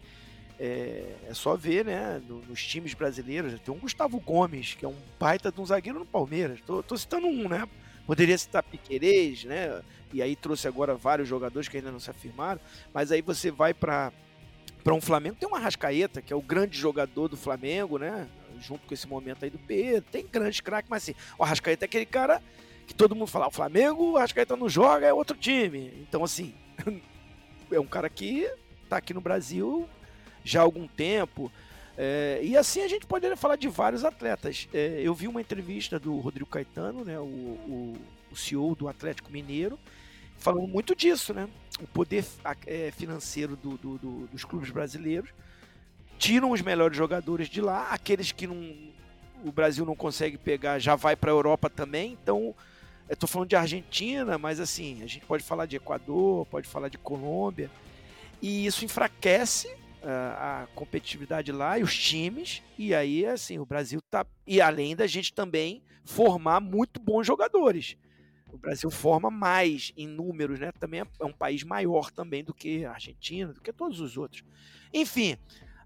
É, 0.60 1.14
é, 1.28 1.34
só 1.34 1.54
ver, 1.54 1.84
né, 1.84 2.20
no, 2.28 2.40
nos 2.42 2.64
times 2.66 2.92
brasileiros, 2.92 3.60
tem 3.60 3.72
um 3.72 3.78
Gustavo 3.78 4.18
Gomes, 4.18 4.74
que 4.74 4.84
é 4.84 4.88
um 4.88 4.96
baita 5.18 5.52
de 5.52 5.60
um 5.60 5.66
zagueiro 5.66 6.00
no 6.00 6.06
Palmeiras. 6.06 6.60
Tô, 6.66 6.82
tô 6.82 6.96
citando 6.96 7.28
um, 7.28 7.48
né? 7.48 7.68
Poderia 8.06 8.36
citar 8.36 8.62
Piquerez, 8.62 9.44
né? 9.44 9.82
E 10.12 10.20
aí 10.20 10.34
trouxe 10.34 10.66
agora 10.66 10.94
vários 10.94 11.28
jogadores 11.28 11.68
que 11.68 11.76
ainda 11.76 11.92
não 11.92 12.00
se 12.00 12.10
afirmaram. 12.10 12.60
Mas 12.92 13.12
aí 13.12 13.22
você 13.22 13.50
vai 13.50 13.72
para 13.72 14.12
para 14.82 14.94
um 14.94 15.00
Flamengo, 15.00 15.36
tem 15.38 15.48
uma 15.48 15.58
Rascaeta, 15.58 16.22
que 16.22 16.32
é 16.32 16.36
o 16.36 16.40
grande 16.40 16.78
jogador 16.78 17.28
do 17.28 17.36
Flamengo, 17.36 17.98
né? 17.98 18.26
Junto 18.60 18.86
com 18.86 18.94
esse 18.94 19.06
momento 19.06 19.44
aí 19.44 19.50
do 19.50 19.58
Pedro. 19.58 20.02
Tem 20.10 20.26
grandes 20.26 20.60
craques, 20.60 20.88
mas 20.88 21.02
assim, 21.02 21.14
o 21.36 21.44
Rascaeta 21.44 21.84
é 21.84 21.86
aquele 21.86 22.06
cara 22.06 22.42
que 22.86 22.94
todo 22.94 23.14
mundo 23.14 23.26
fala, 23.26 23.48
o 23.48 23.50
Flamengo, 23.50 24.12
o 24.12 24.18
Rascaeta 24.18 24.56
não 24.56 24.68
joga, 24.68 25.06
é 25.06 25.12
outro 25.12 25.36
time. 25.36 25.92
Então, 26.00 26.24
assim, 26.24 26.54
é 27.70 27.78
um 27.78 27.86
cara 27.86 28.08
que 28.08 28.50
tá 28.88 28.96
aqui 28.96 29.12
no 29.12 29.20
Brasil 29.20 29.86
já 30.44 30.60
há 30.60 30.62
algum 30.62 30.86
tempo. 30.86 31.50
É, 31.96 32.38
e 32.42 32.56
assim 32.56 32.82
a 32.82 32.88
gente 32.88 33.06
poderia 33.06 33.36
falar 33.36 33.56
de 33.56 33.68
vários 33.68 34.04
atletas. 34.04 34.68
É, 34.72 35.00
eu 35.02 35.12
vi 35.14 35.26
uma 35.26 35.40
entrevista 35.40 35.98
do 35.98 36.16
Rodrigo 36.18 36.48
Caetano, 36.48 37.04
né, 37.04 37.18
o, 37.18 37.24
o, 37.24 37.96
o 38.30 38.36
CEO 38.36 38.74
do 38.76 38.88
Atlético 38.88 39.32
Mineiro, 39.32 39.78
falando 40.38 40.68
muito 40.68 40.94
disso, 40.94 41.34
né? 41.34 41.48
O 41.80 41.86
poder 41.86 42.24
é, 42.66 42.92
financeiro 42.92 43.56
do, 43.56 43.76
do, 43.76 43.98
do, 43.98 44.26
dos 44.28 44.44
clubes 44.44 44.70
brasileiros 44.70 45.30
tiram 46.18 46.50
os 46.50 46.60
melhores 46.60 46.96
jogadores 46.96 47.48
de 47.48 47.60
lá, 47.60 47.88
aqueles 47.90 48.32
que 48.32 48.46
não, 48.46 48.74
o 49.44 49.52
Brasil 49.52 49.84
não 49.84 49.94
consegue 49.94 50.36
pegar 50.36 50.78
já 50.78 50.96
vai 50.96 51.14
para 51.14 51.30
a 51.30 51.34
Europa 51.34 51.70
também. 51.70 52.16
Então, 52.20 52.54
estou 53.08 53.28
falando 53.28 53.48
de 53.48 53.56
Argentina, 53.56 54.36
mas 54.36 54.60
assim 54.60 55.02
a 55.02 55.06
gente 55.06 55.24
pode 55.24 55.42
falar 55.44 55.66
de 55.66 55.76
Equador, 55.76 56.46
pode 56.46 56.68
falar 56.68 56.88
de 56.88 56.98
Colômbia, 56.98 57.70
e 58.42 58.66
isso 58.66 58.84
enfraquece 58.84 59.68
a 60.02 60.66
competitividade 60.74 61.52
lá 61.52 61.78
e 61.78 61.82
os 61.82 61.96
times, 61.96 62.62
e 62.78 62.94
aí, 62.94 63.26
assim, 63.26 63.58
o 63.58 63.66
Brasil 63.66 64.00
tá. 64.10 64.26
E 64.46 64.60
além 64.60 64.94
da 64.94 65.06
gente 65.06 65.32
também 65.32 65.82
formar 66.04 66.60
muito 66.60 66.98
bons 66.98 67.26
jogadores. 67.26 67.96
O 68.50 68.56
Brasil 68.56 68.90
forma 68.90 69.30
mais 69.30 69.92
em 69.94 70.06
números, 70.06 70.58
né? 70.58 70.72
Também 70.72 71.00
é 71.00 71.24
um 71.24 71.32
país 71.32 71.62
maior 71.62 72.10
também 72.10 72.42
do 72.42 72.54
que 72.54 72.84
a 72.84 72.92
Argentina, 72.92 73.52
do 73.52 73.60
que 73.60 73.72
todos 73.72 74.00
os 74.00 74.16
outros. 74.16 74.42
Enfim, 74.92 75.36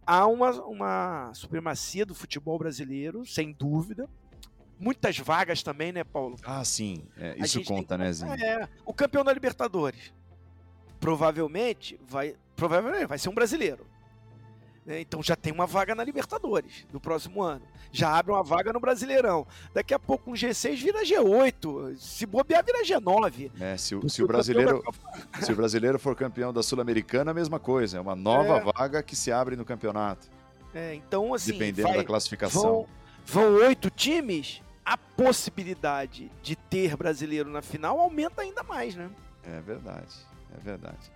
há 0.06 0.26
uma, 0.26 0.52
uma 0.64 1.34
supremacia 1.34 2.06
do 2.06 2.14
futebol 2.14 2.56
brasileiro, 2.58 3.26
sem 3.26 3.52
dúvida. 3.52 4.08
Muitas 4.78 5.18
vagas 5.18 5.62
também, 5.62 5.92
né, 5.92 6.04
Paulo? 6.04 6.36
Ah, 6.44 6.64
sim. 6.64 7.04
É, 7.16 7.36
isso 7.38 7.62
conta, 7.64 7.98
né, 7.98 8.12
Zinho? 8.12 8.32
É, 8.32 8.68
o 8.86 8.94
campeão 8.94 9.24
da 9.24 9.32
Libertadores. 9.32 10.12
Provavelmente 11.00 11.98
vai, 12.06 12.36
provavelmente 12.54 13.06
vai 13.06 13.18
ser 13.18 13.28
um 13.28 13.34
brasileiro. 13.34 13.86
Né? 14.84 15.00
Então 15.00 15.22
já 15.22 15.36
tem 15.36 15.52
uma 15.52 15.66
vaga 15.66 15.94
na 15.94 16.02
Libertadores 16.02 16.86
do 16.92 17.00
próximo 17.00 17.42
ano. 17.42 17.62
Já 17.92 18.16
abre 18.16 18.32
uma 18.32 18.42
vaga 18.42 18.72
no 18.72 18.80
Brasileirão. 18.80 19.46
Daqui 19.72 19.94
a 19.94 19.98
pouco 19.98 20.30
um 20.30 20.34
G6 20.34 20.76
vira 20.76 21.04
G8. 21.04 21.96
Se 21.96 22.26
bobear, 22.26 22.64
vira 22.64 22.82
G9. 22.82 23.50
É, 23.60 23.76
se, 23.76 23.94
o, 23.94 24.08
se 24.08 24.22
o 24.22 24.26
brasileiro, 24.26 24.82
se 25.40 25.52
o 25.52 25.56
brasileiro 25.56 25.98
for 25.98 26.16
campeão 26.16 26.52
da 26.52 26.62
Sul-Americana, 26.62 27.30
a 27.30 27.34
mesma 27.34 27.60
coisa. 27.60 27.98
É 27.98 28.00
uma 28.00 28.16
nova 28.16 28.56
é. 28.56 28.72
vaga 28.72 29.02
que 29.02 29.14
se 29.14 29.30
abre 29.30 29.56
no 29.56 29.64
campeonato. 29.64 30.26
É, 30.74 30.94
então, 30.94 31.34
assim. 31.34 31.52
Dependendo 31.52 31.88
vai, 31.88 31.98
da 31.98 32.04
classificação. 32.04 32.62
Vão, 32.62 32.86
vão 33.26 33.54
oito 33.66 33.90
times, 33.90 34.62
a 34.84 34.96
possibilidade 34.96 36.30
de 36.42 36.56
ter 36.56 36.96
brasileiro 36.96 37.50
na 37.50 37.62
final 37.62 38.00
aumenta 38.00 38.42
ainda 38.42 38.62
mais, 38.62 38.96
né? 38.96 39.10
É 39.44 39.60
verdade. 39.60 40.14
É 40.56 40.60
verdade. 40.60 41.12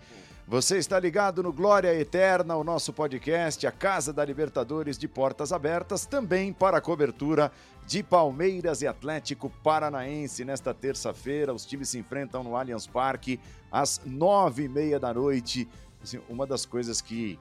Você 0.48 0.78
está 0.78 1.00
ligado 1.00 1.42
no 1.42 1.52
Glória 1.52 1.92
Eterna, 1.92 2.54
o 2.54 2.62
nosso 2.62 2.92
podcast, 2.92 3.66
a 3.66 3.72
Casa 3.72 4.12
da 4.12 4.24
Libertadores 4.24 4.96
de 4.96 5.08
Portas 5.08 5.52
Abertas, 5.52 6.06
também 6.06 6.52
para 6.52 6.78
a 6.78 6.80
cobertura 6.80 7.50
de 7.84 8.00
Palmeiras 8.00 8.80
e 8.80 8.86
Atlético 8.86 9.50
Paranaense. 9.64 10.44
Nesta 10.44 10.72
terça-feira, 10.72 11.52
os 11.52 11.66
times 11.66 11.88
se 11.88 11.98
enfrentam 11.98 12.44
no 12.44 12.54
Allianz 12.54 12.86
Parque 12.86 13.40
às 13.72 14.00
nove 14.06 14.66
e 14.66 14.68
meia 14.68 15.00
da 15.00 15.12
noite. 15.12 15.68
Assim, 16.00 16.20
uma 16.28 16.46
das 16.46 16.64
coisas 16.64 17.00
que 17.00 17.40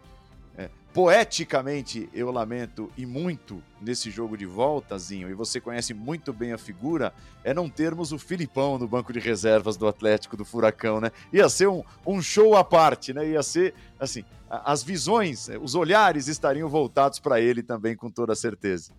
é, 0.57 0.69
poeticamente 0.93 2.09
eu 2.13 2.31
lamento 2.31 2.91
e 2.95 3.05
muito 3.05 3.61
nesse 3.81 4.09
jogo 4.09 4.37
de 4.37 4.45
volta, 4.45 4.97
Zinho, 4.97 5.29
e 5.29 5.33
você 5.33 5.59
conhece 5.59 5.93
muito 5.93 6.31
bem 6.31 6.53
a 6.53 6.57
figura, 6.57 7.13
é 7.43 7.53
não 7.53 7.69
termos 7.69 8.11
o 8.11 8.17
Filipão 8.17 8.77
no 8.77 8.87
banco 8.87 9.11
de 9.11 9.19
reservas 9.19 9.75
do 9.75 9.87
Atlético 9.87 10.37
do 10.37 10.45
Furacão, 10.45 11.01
né? 11.01 11.11
Ia 11.33 11.49
ser 11.49 11.67
um, 11.67 11.83
um 12.05 12.21
show 12.21 12.55
à 12.55 12.63
parte, 12.63 13.13
né? 13.13 13.27
Ia 13.27 13.43
ser, 13.43 13.73
assim, 13.99 14.23
as 14.49 14.83
visões, 14.83 15.49
os 15.61 15.75
olhares 15.75 16.27
estariam 16.27 16.69
voltados 16.69 17.19
para 17.19 17.41
ele 17.41 17.61
também, 17.61 17.95
com 17.95 18.09
toda 18.09 18.33
certeza. 18.33 18.93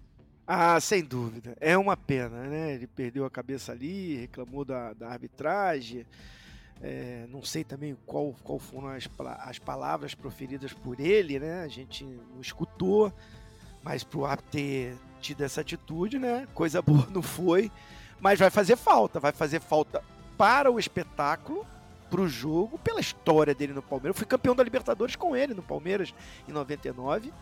Ah, 0.47 0.79
sem 0.81 1.03
dúvida. 1.03 1.57
É 1.61 1.77
uma 1.77 1.97
pena, 1.97 2.45
né? 2.45 2.75
Ele 2.75 2.87
perdeu 2.87 3.25
a 3.25 3.31
cabeça 3.31 3.73
ali, 3.73 4.17
reclamou 4.17 4.65
da, 4.65 4.93
da 4.93 5.09
arbitragem. 5.09 6.07
É, 6.83 7.27
não 7.31 7.43
sei 7.43 7.65
também 7.65 7.97
qual, 8.05 8.35
qual 8.43 8.59
foram 8.59 8.89
as, 8.89 9.09
as 9.41 9.59
palavras 9.59 10.15
proferidas 10.15 10.73
por 10.73 11.01
ele, 11.01 11.39
né? 11.39 11.63
A 11.63 11.69
gente 11.69 12.05
não 12.05 12.41
escutou, 12.41 13.13
mas 13.83 14.05
pro 14.05 14.25
árbitro 14.25 14.51
ter 14.51 14.97
tido 15.21 15.43
essa 15.43 15.63
atitude, 15.63 16.19
né? 16.19 16.47
Coisa 16.55 16.83
boa 16.83 17.07
não 17.11 17.23
foi. 17.23 17.71
Mas 18.21 18.39
vai 18.39 18.51
fazer 18.51 18.77
falta, 18.77 19.21
vai 19.21 19.33
fazer 19.33 19.61
falta 19.61 20.03
para 20.37 20.71
o 20.71 20.79
espetáculo, 20.79 21.67
para 22.11 22.21
o 22.21 22.29
jogo, 22.29 22.79
pela 22.79 23.01
história 23.01 23.55
dele 23.55 23.73
no 23.73 23.83
Palmeiras. 23.83 24.15
Eu 24.15 24.19
fui 24.19 24.27
campeão 24.27 24.55
da 24.55 24.63
Libertadores 24.63 25.17
com 25.17 25.35
ele 25.35 25.55
no 25.55 25.63
Palmeiras 25.63 26.15
em 26.49 26.53
99. 26.53 27.33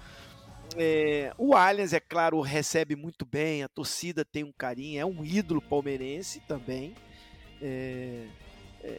É, 0.77 1.33
o 1.39 1.55
Allianz, 1.55 1.93
é 1.93 2.01
claro, 2.01 2.41
recebe 2.41 2.97
muito 2.97 3.25
bem, 3.25 3.63
a 3.63 3.69
torcida 3.69 4.25
tem 4.25 4.43
um 4.43 4.53
carinho, 4.53 5.01
é 5.01 5.05
um 5.05 5.25
ídolo 5.25 5.61
palmeirense 5.61 6.41
também. 6.41 6.95
É, 7.63 8.27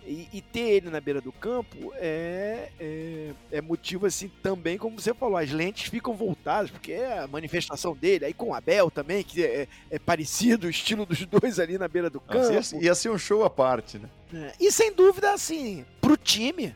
e, 0.05 0.27
e, 0.33 0.41
ter 0.41 0.61
ele 0.61 0.89
na 0.89 0.99
beira 0.99 1.21
do 1.21 1.31
campo 1.31 1.93
é, 1.95 2.69
é, 2.79 3.31
é, 3.51 3.61
motivo 3.61 4.07
assim 4.07 4.31
também, 4.41 4.79
como 4.79 4.99
você 4.99 5.13
falou, 5.13 5.37
as 5.37 5.51
lentes 5.51 5.89
ficam 5.89 6.15
voltadas, 6.15 6.71
porque 6.71 6.93
é 6.93 7.19
a 7.19 7.27
manifestação 7.27 7.95
dele, 7.95 8.25
aí 8.25 8.33
com 8.33 8.49
o 8.49 8.53
Abel 8.55 8.89
também, 8.89 9.23
que 9.23 9.43
é, 9.43 9.67
é 9.91 9.99
parecido 9.99 10.65
o 10.65 10.69
estilo 10.69 11.05
dos 11.05 11.23
dois 11.25 11.59
ali 11.59 11.77
na 11.77 11.87
beira 11.87 12.09
do 12.09 12.19
campo. 12.19 12.51
Ia, 12.51 12.81
ia 12.81 12.95
ser 12.95 13.09
um 13.09 13.17
show 13.17 13.43
à 13.43 13.49
parte, 13.49 13.99
né? 13.99 14.09
É, 14.33 14.53
e 14.59 14.71
sem 14.71 14.91
dúvida, 14.91 15.31
assim, 15.31 15.85
pro 16.01 16.17
time, 16.17 16.75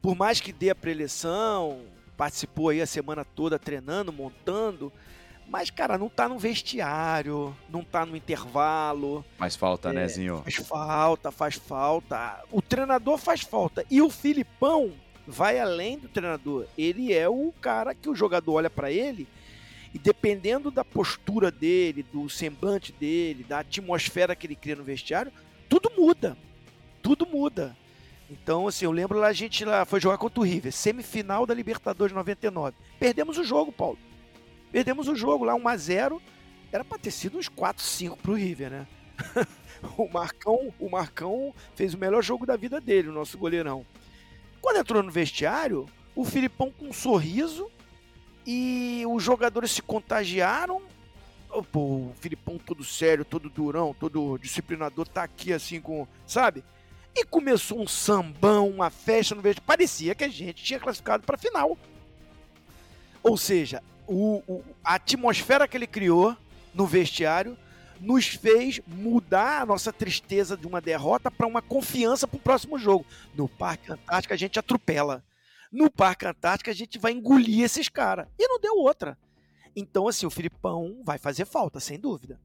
por 0.00 0.14
mais 0.14 0.40
que 0.40 0.52
dê 0.52 0.70
a 0.70 0.74
preleção, 0.74 1.82
participou 2.16 2.68
aí 2.68 2.80
a 2.80 2.86
semana 2.86 3.24
toda 3.24 3.58
treinando, 3.58 4.12
montando. 4.12 4.92
Mas, 5.48 5.70
cara, 5.70 5.96
não 5.96 6.08
tá 6.08 6.28
no 6.28 6.38
vestiário, 6.38 7.56
não 7.68 7.84
tá 7.84 8.04
no 8.04 8.16
intervalo. 8.16 9.24
Faz 9.38 9.54
falta, 9.54 9.92
né, 9.92 10.00
é, 10.00 10.02
né, 10.02 10.08
Zinho? 10.08 10.42
Faz 10.42 10.56
falta, 10.56 11.30
faz 11.30 11.54
falta. 11.54 12.42
O 12.50 12.60
treinador 12.60 13.16
faz 13.16 13.42
falta. 13.42 13.84
E 13.90 14.02
o 14.02 14.10
Filipão 14.10 14.92
vai 15.26 15.58
além 15.58 15.98
do 15.98 16.08
treinador. 16.08 16.66
Ele 16.76 17.12
é 17.12 17.28
o 17.28 17.52
cara 17.60 17.94
que 17.94 18.08
o 18.08 18.14
jogador 18.14 18.54
olha 18.54 18.70
para 18.70 18.90
ele 18.90 19.28
e 19.94 19.98
dependendo 19.98 20.70
da 20.70 20.84
postura 20.84 21.50
dele, 21.50 22.02
do 22.02 22.28
semblante 22.28 22.92
dele, 22.92 23.44
da 23.44 23.60
atmosfera 23.60 24.36
que 24.36 24.46
ele 24.46 24.54
cria 24.54 24.76
no 24.76 24.84
vestiário, 24.84 25.32
tudo 25.68 25.90
muda. 25.96 26.36
Tudo 27.02 27.24
muda. 27.24 27.76
Então, 28.28 28.66
assim, 28.66 28.84
eu 28.84 28.90
lembro 28.90 29.18
lá, 29.18 29.28
a 29.28 29.32
gente 29.32 29.64
lá 29.64 29.84
foi 29.84 30.00
jogar 30.00 30.18
contra 30.18 30.40
o 30.40 30.42
River, 30.42 30.72
semifinal 30.72 31.46
da 31.46 31.54
Libertadores 31.54 32.14
99. 32.14 32.76
Perdemos 32.98 33.38
o 33.38 33.44
jogo, 33.44 33.70
Paulo. 33.70 33.98
Perdemos 34.76 35.08
o 35.08 35.16
jogo 35.16 35.42
lá, 35.42 35.54
1x0. 35.54 36.20
Era 36.70 36.84
pra 36.84 36.98
ter 36.98 37.10
sido 37.10 37.38
uns 37.38 37.48
4, 37.48 37.82
5 37.82 38.18
pro 38.18 38.34
River, 38.34 38.70
né? 38.70 38.86
o, 39.96 40.06
Marcão, 40.06 40.70
o 40.78 40.90
Marcão 40.90 41.54
fez 41.74 41.94
o 41.94 41.98
melhor 41.98 42.22
jogo 42.22 42.44
da 42.44 42.58
vida 42.58 42.78
dele, 42.78 43.08
o 43.08 43.12
nosso 43.12 43.38
goleirão. 43.38 43.86
Quando 44.60 44.76
entrou 44.76 45.02
no 45.02 45.10
vestiário, 45.10 45.86
o 46.14 46.26
Filipão 46.26 46.70
com 46.70 46.88
um 46.88 46.92
sorriso 46.92 47.70
e 48.46 49.02
os 49.08 49.22
jogadores 49.22 49.70
se 49.70 49.80
contagiaram. 49.80 50.82
Pô, 51.72 51.80
o 51.80 52.14
Filipão 52.20 52.58
todo 52.58 52.84
sério, 52.84 53.24
todo 53.24 53.48
durão, 53.48 53.94
todo 53.98 54.36
disciplinador, 54.36 55.08
tá 55.08 55.22
aqui 55.22 55.54
assim 55.54 55.80
com. 55.80 56.06
Sabe? 56.26 56.62
E 57.14 57.24
começou 57.24 57.80
um 57.80 57.88
sambão, 57.88 58.68
uma 58.68 58.90
festa 58.90 59.34
no 59.34 59.40
verde. 59.40 59.62
Parecia 59.62 60.14
que 60.14 60.24
a 60.24 60.28
gente 60.28 60.62
tinha 60.62 60.78
classificado 60.78 61.24
para 61.24 61.36
a 61.36 61.38
final. 61.38 61.78
Ou 63.22 63.38
seja, 63.38 63.82
o, 64.06 64.42
o, 64.46 64.64
a 64.84 64.94
atmosfera 64.94 65.66
que 65.66 65.76
ele 65.76 65.86
criou 65.86 66.36
no 66.74 66.86
vestiário 66.86 67.56
nos 68.00 68.26
fez 68.26 68.80
mudar 68.86 69.62
a 69.62 69.66
nossa 69.66 69.92
tristeza 69.92 70.56
de 70.56 70.66
uma 70.66 70.80
derrota 70.80 71.30
para 71.30 71.46
uma 71.46 71.62
confiança 71.62 72.26
para 72.28 72.36
o 72.36 72.40
próximo 72.40 72.78
jogo. 72.78 73.06
No 73.34 73.48
Parque 73.48 73.92
Antártico 73.92 74.34
a 74.34 74.36
gente 74.36 74.58
atropela. 74.58 75.24
No 75.72 75.90
Parque 75.90 76.26
Antártico 76.26 76.70
a 76.70 76.74
gente 76.74 76.98
vai 76.98 77.12
engolir 77.12 77.64
esses 77.64 77.88
caras. 77.88 78.28
E 78.38 78.46
não 78.48 78.60
deu 78.60 78.76
outra. 78.76 79.18
Então, 79.74 80.08
assim, 80.08 80.24
o 80.24 80.30
Filipão 80.30 81.02
vai 81.04 81.18
fazer 81.18 81.44
falta, 81.44 81.80
sem 81.80 81.98
dúvida. 81.98 82.40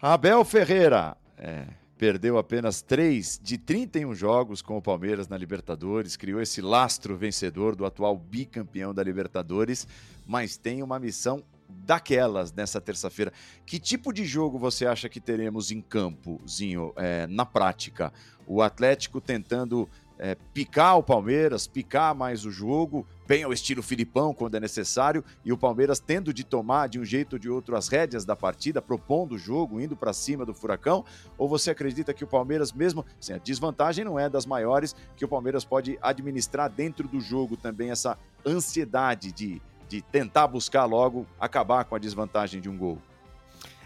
Abel 0.00 0.44
Ferreira. 0.44 1.16
É, 1.38 1.66
perdeu 2.04 2.36
apenas 2.36 2.82
3 2.82 3.40
de 3.42 3.56
31 3.56 4.14
jogos 4.14 4.60
com 4.60 4.76
o 4.76 4.82
Palmeiras 4.82 5.26
na 5.26 5.38
Libertadores, 5.38 6.18
criou 6.18 6.38
esse 6.38 6.60
lastro 6.60 7.16
vencedor 7.16 7.74
do 7.74 7.86
atual 7.86 8.14
bicampeão 8.14 8.92
da 8.92 9.02
Libertadores, 9.02 9.88
mas 10.26 10.58
tem 10.58 10.82
uma 10.82 10.98
missão 10.98 11.42
daquelas 11.66 12.52
nessa 12.52 12.78
terça-feira. 12.78 13.32
Que 13.64 13.78
tipo 13.78 14.12
de 14.12 14.22
jogo 14.26 14.58
você 14.58 14.84
acha 14.84 15.08
que 15.08 15.18
teremos 15.18 15.70
em 15.70 15.80
campo, 15.80 16.38
Zinho, 16.46 16.92
é, 16.94 17.26
na 17.26 17.46
prática? 17.46 18.12
O 18.46 18.60
Atlético 18.60 19.18
tentando 19.18 19.88
é, 20.18 20.36
picar 20.52 20.98
o 20.98 21.02
Palmeiras, 21.02 21.66
picar 21.66 22.14
mais 22.14 22.44
o 22.44 22.50
jogo, 22.50 23.06
bem 23.26 23.42
ao 23.42 23.52
estilo 23.52 23.82
Filipão 23.82 24.34
quando 24.34 24.56
é 24.56 24.60
necessário, 24.60 25.24
e 25.44 25.52
o 25.52 25.58
Palmeiras 25.58 25.98
tendo 25.98 26.32
de 26.32 26.44
tomar 26.44 26.88
de 26.88 26.98
um 26.98 27.04
jeito 27.04 27.34
ou 27.34 27.38
de 27.38 27.48
outro 27.48 27.76
as 27.76 27.88
rédeas 27.88 28.24
da 28.24 28.36
partida, 28.36 28.82
propondo 28.82 29.32
o 29.32 29.38
jogo, 29.38 29.80
indo 29.80 29.96
para 29.96 30.12
cima 30.12 30.44
do 30.44 30.54
Furacão? 30.54 31.04
Ou 31.38 31.48
você 31.48 31.70
acredita 31.70 32.12
que 32.12 32.24
o 32.24 32.26
Palmeiras, 32.26 32.72
mesmo 32.72 33.04
assim, 33.20 33.32
a 33.32 33.38
desvantagem 33.38 34.04
não 34.04 34.18
é 34.18 34.28
das 34.28 34.46
maiores, 34.46 34.94
que 35.16 35.24
o 35.24 35.28
Palmeiras 35.28 35.64
pode 35.64 35.98
administrar 36.02 36.70
dentro 36.70 37.08
do 37.08 37.20
jogo 37.20 37.56
também 37.56 37.90
essa 37.90 38.18
ansiedade 38.46 39.32
de, 39.32 39.60
de 39.88 40.02
tentar 40.02 40.46
buscar 40.46 40.84
logo 40.84 41.26
acabar 41.38 41.84
com 41.84 41.94
a 41.94 41.98
desvantagem 41.98 42.60
de 42.60 42.68
um 42.68 42.76
gol? 42.76 42.98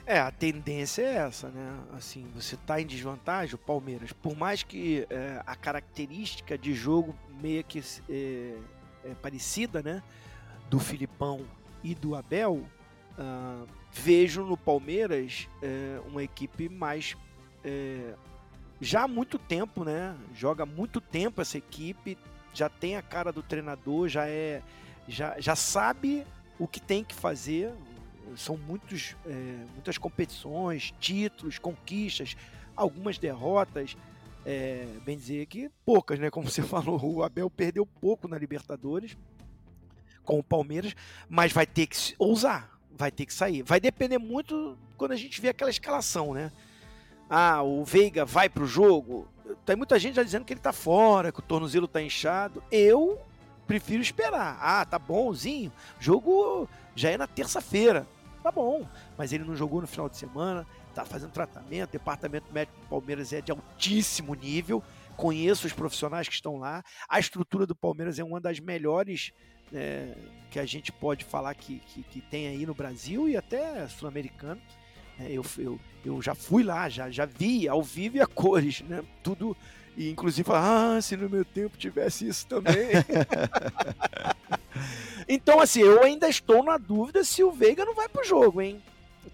É, 0.08 0.18
a 0.18 0.30
tendência 0.30 1.02
é 1.02 1.16
essa, 1.16 1.50
né? 1.50 1.78
Assim, 1.94 2.26
você 2.34 2.56
tá 2.56 2.80
em 2.80 2.86
desvantagem, 2.86 3.54
o 3.54 3.58
Palmeiras, 3.58 4.10
por 4.10 4.34
mais 4.34 4.62
que 4.62 5.06
é, 5.10 5.42
a 5.44 5.54
característica 5.54 6.56
de 6.56 6.72
jogo 6.72 7.14
meio 7.42 7.62
que 7.62 7.82
é, 8.08 8.54
é 9.10 9.14
parecida, 9.14 9.82
né? 9.82 10.02
Do 10.68 10.78
Filipão 10.78 11.44
e 11.82 11.94
do 11.94 12.14
Abel, 12.14 12.64
uh, 13.18 13.66
vejo 13.92 14.44
no 14.44 14.56
Palmeiras 14.56 15.48
é, 15.62 16.00
uma 16.06 16.22
equipe 16.22 16.68
mais. 16.68 17.16
É, 17.64 18.14
já 18.80 19.04
há 19.04 19.08
muito 19.08 19.38
tempo, 19.38 19.84
né? 19.84 20.16
Joga 20.34 20.64
muito 20.64 21.00
tempo 21.00 21.40
essa 21.40 21.58
equipe, 21.58 22.16
já 22.52 22.68
tem 22.68 22.96
a 22.96 23.02
cara 23.02 23.32
do 23.32 23.42
treinador, 23.42 24.08
já 24.08 24.28
é. 24.28 24.62
Já, 25.06 25.40
já 25.40 25.56
sabe 25.56 26.26
o 26.58 26.68
que 26.68 26.78
tem 26.80 27.02
que 27.02 27.14
fazer, 27.14 27.72
são 28.36 28.58
muitos, 28.58 29.16
é, 29.24 29.32
muitas 29.72 29.96
competições, 29.96 30.92
títulos, 31.00 31.58
conquistas, 31.58 32.36
algumas 32.76 33.16
derrotas. 33.16 33.96
É, 34.46 34.86
bem 35.04 35.16
dizer 35.16 35.46
que 35.46 35.70
poucas, 35.84 36.18
né? 36.18 36.30
Como 36.30 36.48
você 36.48 36.62
falou, 36.62 37.00
o 37.04 37.22
Abel 37.22 37.50
perdeu 37.50 37.84
pouco 37.84 38.26
na 38.28 38.38
Libertadores 38.38 39.16
com 40.24 40.38
o 40.38 40.42
Palmeiras, 40.42 40.94
mas 41.28 41.52
vai 41.52 41.66
ter 41.66 41.86
que 41.86 42.14
ousar, 42.18 42.78
vai 42.90 43.10
ter 43.10 43.26
que 43.26 43.32
sair. 43.32 43.62
Vai 43.62 43.80
depender 43.80 44.18
muito 44.18 44.76
quando 44.96 45.12
a 45.12 45.16
gente 45.16 45.40
vê 45.40 45.48
aquela 45.48 45.70
escalação, 45.70 46.34
né? 46.34 46.52
Ah, 47.28 47.62
o 47.62 47.84
Veiga 47.84 48.24
vai 48.24 48.48
pro 48.48 48.66
jogo. 48.66 49.28
Tem 49.64 49.76
muita 49.76 49.98
gente 49.98 50.16
já 50.16 50.22
dizendo 50.22 50.44
que 50.44 50.52
ele 50.52 50.60
tá 50.60 50.72
fora, 50.72 51.32
que 51.32 51.40
o 51.40 51.42
tornozelo 51.42 51.88
tá 51.88 52.00
inchado. 52.00 52.62
Eu 52.70 53.20
prefiro 53.66 54.02
esperar. 54.02 54.58
Ah, 54.60 54.84
tá 54.84 54.98
bonzinho. 54.98 55.72
Jogo 55.98 56.68
já 56.94 57.10
é 57.10 57.18
na 57.18 57.26
terça-feira 57.26 58.06
tá 58.48 58.50
bom. 58.50 58.86
Mas 59.16 59.32
ele 59.32 59.44
não 59.44 59.54
jogou 59.54 59.80
no 59.80 59.86
final 59.86 60.08
de 60.08 60.16
semana, 60.16 60.66
tá 61.02 61.04
fazendo 61.04 61.30
tratamento. 61.30 61.90
Departamento 61.90 62.52
médico 62.52 62.78
do 62.80 62.86
Palmeiras 62.86 63.32
é 63.32 63.40
de 63.40 63.52
altíssimo 63.52 64.34
nível. 64.34 64.82
Conheço 65.16 65.66
os 65.66 65.72
profissionais 65.72 66.28
que 66.28 66.34
estão 66.34 66.58
lá. 66.58 66.82
A 67.08 67.18
estrutura 67.18 67.66
do 67.66 67.74
Palmeiras 67.74 68.18
é 68.18 68.24
uma 68.24 68.40
das 68.40 68.60
melhores 68.60 69.32
é, 69.72 70.14
que 70.50 70.58
a 70.58 70.66
gente 70.66 70.90
pode 70.92 71.24
falar 71.24 71.54
que, 71.54 71.80
que, 71.80 72.02
que, 72.02 72.20
tem 72.20 72.48
aí 72.48 72.64
no 72.64 72.74
Brasil 72.74 73.28
e 73.28 73.36
até 73.36 73.86
sul-americano. 73.88 74.60
É, 75.20 75.30
eu, 75.32 75.44
eu, 75.58 75.80
eu 76.04 76.22
já 76.22 76.34
fui 76.34 76.62
lá, 76.62 76.88
já, 76.88 77.10
já 77.10 77.26
vi 77.26 77.68
ao 77.68 77.82
vivo 77.82 78.16
e 78.16 78.20
a 78.20 78.26
cores, 78.26 78.80
né? 78.82 79.02
Tudo. 79.22 79.56
E 79.96 80.10
inclusive, 80.10 80.48
ah, 80.52 80.98
se 81.02 81.16
no 81.16 81.28
meu 81.28 81.44
tempo 81.44 81.76
tivesse 81.76 82.28
isso 82.28 82.46
também. 82.46 82.88
Então, 85.28 85.60
assim, 85.60 85.80
eu 85.80 86.02
ainda 86.02 86.26
estou 86.26 86.64
na 86.64 86.78
dúvida 86.78 87.22
se 87.22 87.44
o 87.44 87.52
Veiga 87.52 87.84
não 87.84 87.94
vai 87.94 88.08
pro 88.08 88.24
jogo, 88.24 88.62
hein? 88.62 88.82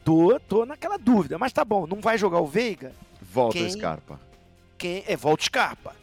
Tô, 0.05 0.39
tô 0.41 0.65
naquela 0.65 0.97
dúvida. 0.97 1.39
Mas 1.39 1.53
tá 1.53 1.65
bom, 1.65 1.87
não 1.87 2.01
vai 2.01 2.17
jogar 2.19 2.41
o 2.41 2.47
Veiga? 2.47 2.93
Volta 3.21 3.59
quem, 3.59 3.67
o 3.67 3.71
Scarpa. 3.71 4.21
Quem, 4.79 5.05
é, 5.07 5.17
volta 5.17 5.43
o 5.43 5.45
Scarpa. 5.45 5.97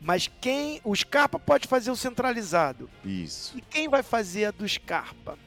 Mas 0.00 0.30
quem. 0.40 0.80
O 0.84 0.94
Scarpa 0.94 1.38
pode 1.38 1.66
fazer 1.66 1.90
o 1.90 1.96
centralizado. 1.96 2.90
Isso. 3.04 3.56
E 3.56 3.60
quem 3.60 3.88
vai 3.88 4.02
fazer 4.02 4.46
a 4.46 4.50
do 4.50 4.68
Scarpa? 4.68 5.38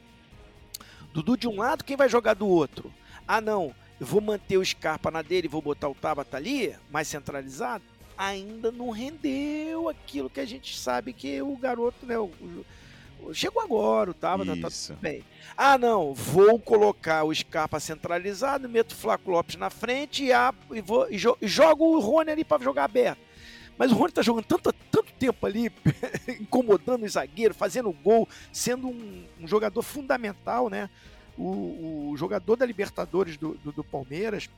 Dudu 1.13 1.37
de 1.37 1.47
um 1.47 1.57
lado, 1.57 1.83
quem 1.83 1.97
vai 1.97 2.07
jogar 2.07 2.35
do 2.35 2.47
outro? 2.47 2.93
Ah, 3.27 3.41
não, 3.41 3.73
eu 3.99 4.05
vou 4.05 4.21
manter 4.21 4.57
o 4.57 4.65
Scarpa 4.65 5.09
na 5.09 5.21
dele, 5.21 5.47
vou 5.47 5.61
botar 5.61 5.89
o 5.89 5.95
Tabata 5.95 6.37
ali, 6.37 6.75
mais 6.91 7.07
centralizado. 7.07 7.83
Ainda 8.17 8.71
não 8.71 8.89
rendeu 8.89 9.89
aquilo 9.89 10.29
que 10.29 10.39
a 10.39 10.45
gente 10.45 10.77
sabe 10.77 11.13
que 11.13 11.41
o 11.41 11.55
garoto, 11.57 12.05
né? 12.05 12.17
O, 12.17 12.31
chegou 13.33 13.61
agora, 13.61 14.11
o 14.11 14.13
Tabata 14.13 14.55
tá 14.55 14.69
tudo 14.69 14.99
bem. 14.99 15.23
Ah, 15.55 15.77
não, 15.77 16.13
vou 16.13 16.59
colocar 16.59 17.23
o 17.23 17.33
Scarpa 17.33 17.79
centralizado, 17.79 18.69
meto 18.69 18.91
o 18.91 18.95
Flaco 18.95 19.31
Lopes 19.31 19.55
na 19.55 19.69
frente 19.69 20.25
e, 20.25 20.31
a, 20.31 20.53
e, 20.71 20.81
vou, 20.81 21.09
e, 21.09 21.17
jo, 21.17 21.37
e 21.41 21.47
jogo 21.47 21.85
o 21.85 21.99
Rony 21.99 22.31
ali 22.31 22.43
para 22.43 22.63
jogar 22.63 22.85
aberto. 22.85 23.19
Mas 23.77 23.91
o 23.91 23.95
Rony 23.95 24.11
tá 24.11 24.21
jogando 24.21 24.45
tanto, 24.45 24.73
tanto 24.91 25.13
tempo 25.13 25.45
ali, 25.45 25.71
incomodando 26.39 27.03
o 27.03 27.09
zagueiro, 27.09 27.53
fazendo 27.53 27.91
gol, 27.91 28.27
sendo 28.51 28.87
um, 28.87 29.25
um 29.39 29.47
jogador 29.47 29.81
fundamental, 29.83 30.69
né? 30.69 30.89
O, 31.37 32.09
o, 32.11 32.17
jogador 32.17 32.55
da 32.55 32.65
Libertadores 32.65 33.37
do, 33.37 33.53
do, 33.63 33.71
do, 33.71 33.83
Palmeiras 33.83 34.49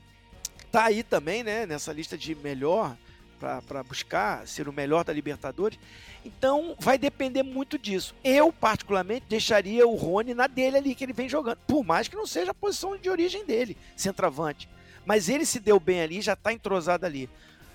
tá 0.72 0.84
aí 0.84 1.02
também, 1.02 1.42
né? 1.42 1.66
Nessa 1.66 1.92
lista 1.92 2.16
de 2.16 2.34
melhor 2.34 2.96
para 3.40 3.82
buscar 3.82 4.46
ser 4.46 4.68
o 4.68 4.72
melhor 4.72 5.02
da 5.02 5.12
Libertadores. 5.12 5.78
Então 6.24 6.76
vai 6.78 6.98
depender 6.98 7.42
muito 7.42 7.78
disso. 7.78 8.14
Eu, 8.22 8.52
particularmente, 8.52 9.24
deixaria 9.28 9.88
o 9.88 9.96
Rony 9.96 10.34
na 10.34 10.46
dele 10.46 10.76
ali 10.76 10.94
que 10.94 11.02
ele 11.02 11.14
vem 11.14 11.28
jogando. 11.28 11.58
Por 11.66 11.82
mais 11.82 12.06
que 12.06 12.16
não 12.16 12.26
seja 12.26 12.50
a 12.50 12.54
posição 12.54 12.96
de 12.96 13.08
origem 13.08 13.44
dele, 13.44 13.76
centroavante. 13.96 14.68
Mas 15.06 15.28
ele 15.28 15.46
se 15.46 15.58
deu 15.58 15.80
bem 15.80 16.02
ali, 16.02 16.20
já 16.20 16.34
está 16.34 16.52
entrosado 16.52 17.06
ali. 17.06 17.28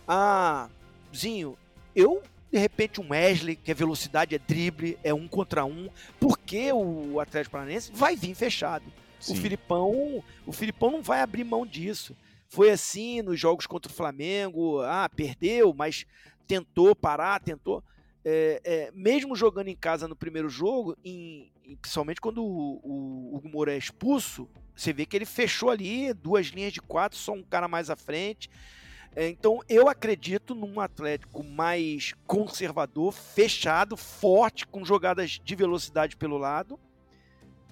Ah, 0.08 0.70
Zinho, 1.14 1.58
eu 1.96 2.22
de 2.52 2.60
repente 2.60 3.02
um 3.02 3.10
Wesley, 3.10 3.58
que 3.58 3.72
é 3.72 3.74
velocidade, 3.74 4.34
é 4.34 4.40
drible, 4.40 4.98
é 5.04 5.14
um 5.14 5.28
contra 5.28 5.66
um, 5.66 5.90
porque 6.20 6.72
o 6.72 7.20
Atlético 7.20 7.54
Paranaense 7.54 7.92
vai 7.94 8.16
vir 8.16 8.34
fechado. 8.34 8.86
Sim. 9.20 9.34
O 9.34 9.36
Filipão, 9.36 10.24
o 10.46 10.52
Filipão 10.54 10.92
não 10.92 11.02
vai 11.02 11.22
abrir 11.22 11.44
mão 11.44 11.66
disso. 11.66 12.16
Foi 12.48 12.70
assim 12.70 13.22
nos 13.22 13.40
jogos 13.40 13.66
contra 13.66 13.92
o 13.92 13.96
Flamengo, 13.96 14.82
ah, 14.82 15.10
perdeu, 15.14 15.74
mas 15.74 16.06
tentou 16.48 16.96
parar, 16.96 17.40
tentou. 17.42 17.84
É, 18.24 18.62
é, 18.64 18.92
mesmo 18.94 19.36
jogando 19.36 19.68
em 19.68 19.76
casa 19.76 20.08
no 20.08 20.16
primeiro 20.16 20.50
jogo, 20.50 20.98
em, 21.04 21.52
principalmente 21.82 22.22
quando 22.22 22.44
o, 22.44 22.80
o 22.84 23.36
Hugo 23.36 23.50
Moura 23.50 23.74
é 23.74 23.78
expulso, 23.78 24.50
você 24.76 24.92
vê 24.92 25.06
que 25.06 25.16
ele 25.16 25.26
fechou 25.26 25.70
ali 25.70 26.14
duas 26.14 26.48
linhas 26.48 26.74
de 26.74 26.82
quatro, 26.82 27.18
só 27.18 27.34
um 27.34 27.44
cara 27.44 27.68
mais 27.68 27.90
à 27.90 27.96
frente. 27.96 28.50
É, 29.16 29.30
então 29.30 29.62
eu 29.70 29.88
acredito 29.88 30.54
num 30.54 30.80
Atlético 30.80 31.44
mais 31.44 32.14
conservador, 32.28 33.14
fechado, 33.14 33.96
forte, 33.96 34.68
com 34.68 34.84
jogadas 34.84 35.40
de 35.44 35.56
velocidade 35.56 36.18
pelo 36.18 36.38
lado. 36.38 36.80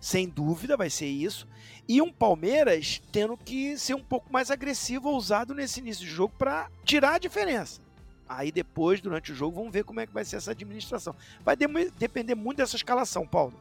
Sem 0.04 0.28
dúvida 0.28 0.76
vai 0.76 0.90
ser 0.90 1.06
isso. 1.06 1.48
E 1.88 2.02
um 2.02 2.12
Palmeiras 2.12 3.02
tendo 3.10 3.38
que 3.38 3.78
ser 3.78 3.94
um 3.94 4.04
pouco 4.04 4.34
mais 4.34 4.52
agressivo, 4.52 5.08
ousado 5.08 5.56
nesse 5.56 5.80
início 5.80 6.06
de 6.06 6.12
jogo 6.12 6.34
para 6.38 6.70
tirar 6.84 7.14
a 7.14 7.18
diferença. 7.18 7.80
Aí 8.28 8.52
depois, 8.52 9.00
durante 9.00 9.32
o 9.32 9.36
jogo, 9.36 9.56
vamos 9.56 9.72
ver 9.72 9.86
como 9.86 10.02
é 10.02 10.06
que 10.06 10.14
vai 10.14 10.26
ser 10.26 10.36
essa 10.36 10.52
administração. 10.52 11.16
Vai 11.46 11.56
de 11.56 11.66
depender 11.98 12.36
muito 12.36 12.58
dessa 12.58 12.76
escalação, 12.76 13.26
Paulo. 13.26 13.54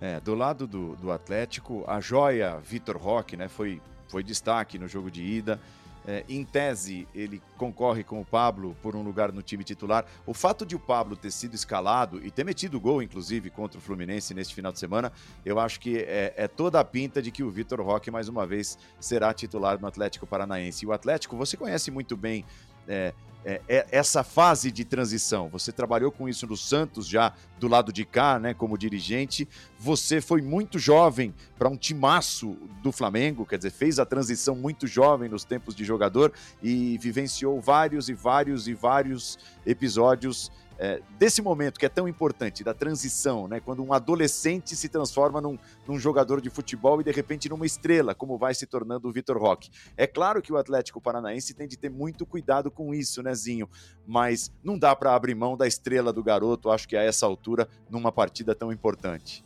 É, 0.00 0.20
do 0.20 0.36
lado 0.36 0.68
do, 0.68 0.94
do 0.94 1.10
Atlético, 1.10 1.82
a 1.88 1.98
joia 1.98 2.60
Vitor 2.60 2.96
Roque 2.96 3.36
né, 3.36 3.48
foi, 3.48 3.82
foi 4.06 4.22
destaque 4.22 4.78
no 4.78 4.86
jogo 4.86 5.10
de 5.10 5.20
ida. 5.20 5.60
É, 6.06 6.24
em 6.28 6.44
tese, 6.44 7.08
ele 7.14 7.40
concorre 7.56 8.04
com 8.04 8.20
o 8.20 8.24
Pablo 8.24 8.76
por 8.82 8.94
um 8.94 9.02
lugar 9.02 9.32
no 9.32 9.42
time 9.42 9.64
titular. 9.64 10.04
O 10.26 10.34
fato 10.34 10.66
de 10.66 10.76
o 10.76 10.78
Pablo 10.78 11.16
ter 11.16 11.30
sido 11.30 11.54
escalado 11.54 12.24
e 12.24 12.30
ter 12.30 12.44
metido 12.44 12.78
gol, 12.78 13.02
inclusive, 13.02 13.50
contra 13.50 13.78
o 13.78 13.80
Fluminense 13.80 14.34
neste 14.34 14.54
final 14.54 14.72
de 14.72 14.78
semana, 14.78 15.12
eu 15.44 15.58
acho 15.58 15.80
que 15.80 15.98
é, 15.98 16.34
é 16.36 16.48
toda 16.48 16.78
a 16.78 16.84
pinta 16.84 17.22
de 17.22 17.30
que 17.30 17.42
o 17.42 17.50
Vitor 17.50 17.80
Roque, 17.80 18.10
mais 18.10 18.28
uma 18.28 18.46
vez, 18.46 18.78
será 19.00 19.32
titular 19.32 19.80
no 19.80 19.86
Atlético 19.86 20.26
Paranaense. 20.26 20.84
E 20.84 20.88
o 20.88 20.92
Atlético, 20.92 21.36
você 21.36 21.56
conhece 21.56 21.90
muito 21.90 22.16
bem 22.16 22.44
é, 22.88 23.14
é, 23.44 23.60
é, 23.68 23.86
essa 23.90 24.24
fase 24.24 24.70
de 24.70 24.84
transição. 24.84 25.50
Você 25.50 25.70
trabalhou 25.70 26.10
com 26.10 26.26
isso 26.26 26.46
no 26.46 26.56
Santos 26.56 27.06
já 27.06 27.34
do 27.60 27.68
lado 27.68 27.92
de 27.92 28.04
cá, 28.04 28.38
né, 28.38 28.54
como 28.54 28.78
dirigente. 28.78 29.46
Você 29.78 30.20
foi 30.20 30.40
muito 30.40 30.78
jovem 30.78 31.34
para 31.58 31.68
um 31.68 31.76
timaço 31.76 32.56
do 32.82 32.90
Flamengo, 32.90 33.44
quer 33.44 33.58
dizer, 33.58 33.70
fez 33.70 33.98
a 33.98 34.06
transição 34.06 34.56
muito 34.56 34.86
jovem 34.86 35.28
nos 35.28 35.44
tempos 35.44 35.74
de 35.74 35.84
jogador 35.84 36.32
e 36.62 36.96
vivenciou 36.98 37.60
vários 37.60 38.08
e 38.08 38.14
vários 38.14 38.66
e 38.66 38.72
vários 38.72 39.38
episódios 39.66 40.50
é, 40.78 41.00
desse 41.18 41.40
momento 41.40 41.78
que 41.78 41.86
é 41.86 41.88
tão 41.88 42.08
importante, 42.08 42.64
da 42.64 42.74
transição, 42.74 43.46
né? 43.46 43.60
quando 43.60 43.82
um 43.82 43.92
adolescente 43.92 44.74
se 44.74 44.88
transforma 44.88 45.40
num, 45.40 45.58
num, 45.86 45.98
jogador 45.98 46.40
de 46.40 46.50
futebol 46.50 47.00
e 47.00 47.04
de 47.04 47.12
repente 47.12 47.48
numa 47.48 47.66
estrela, 47.66 48.14
como 48.14 48.36
vai 48.36 48.54
se 48.54 48.66
tornando 48.66 49.08
o 49.08 49.12
Vitor 49.12 49.38
Roque. 49.38 49.70
É 49.96 50.06
claro 50.06 50.42
que 50.42 50.52
o 50.52 50.56
Atlético 50.56 51.00
Paranaense 51.00 51.54
tem 51.54 51.68
de 51.68 51.76
ter 51.76 51.90
muito 51.90 52.26
cuidado 52.26 52.70
com 52.70 52.94
isso, 52.94 53.22
né, 53.22 53.34
Zinho? 53.34 53.68
Mas 54.06 54.52
não 54.62 54.78
dá 54.78 54.94
para 54.94 55.14
abrir 55.14 55.34
mão 55.34 55.56
da 55.56 55.66
estrela 55.66 56.12
do 56.12 56.22
garoto, 56.22 56.70
acho 56.70 56.88
que 56.88 56.96
a 56.96 57.02
essa 57.02 57.26
altura, 57.26 57.68
numa 57.88 58.10
partida 58.10 58.54
tão 58.54 58.72
importante. 58.72 59.44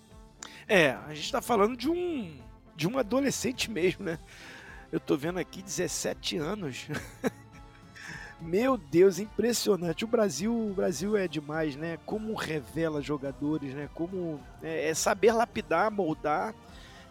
É, 0.66 0.90
a 0.90 1.14
gente 1.14 1.24
está 1.24 1.40
falando 1.40 1.76
de 1.76 1.88
um, 1.88 2.38
de 2.76 2.86
um 2.88 2.98
adolescente 2.98 3.70
mesmo, 3.70 4.04
né? 4.04 4.18
Eu 4.90 4.98
tô 4.98 5.16
vendo 5.16 5.38
aqui 5.38 5.62
17 5.62 6.38
anos. 6.38 6.88
Meu 8.40 8.77
Deus, 8.77 9.18
impressionante. 9.18 10.05
O 10.05 10.09
Brasil, 10.09 10.55
o 10.55 10.72
Brasil 10.72 11.16
é 11.16 11.27
demais, 11.27 11.74
né? 11.74 11.98
Como 12.07 12.35
revela 12.35 13.03
jogadores, 13.03 13.74
né? 13.74 13.90
Como 13.94 14.40
é, 14.62 14.88
é 14.90 14.94
saber 14.94 15.33
lapidar, 15.33 15.90
moldar. 15.90 16.55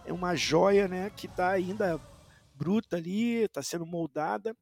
É 0.06 0.13
uma 0.13 0.36
joia, 0.36 0.88
né? 0.88 1.12
Que 1.16 1.28
tá 1.28 1.50
ainda 1.50 2.00
bruta 2.56 2.96
ali, 2.96 3.46
tá 3.50 3.62
sendo 3.62 3.86
moldada. 3.86 4.56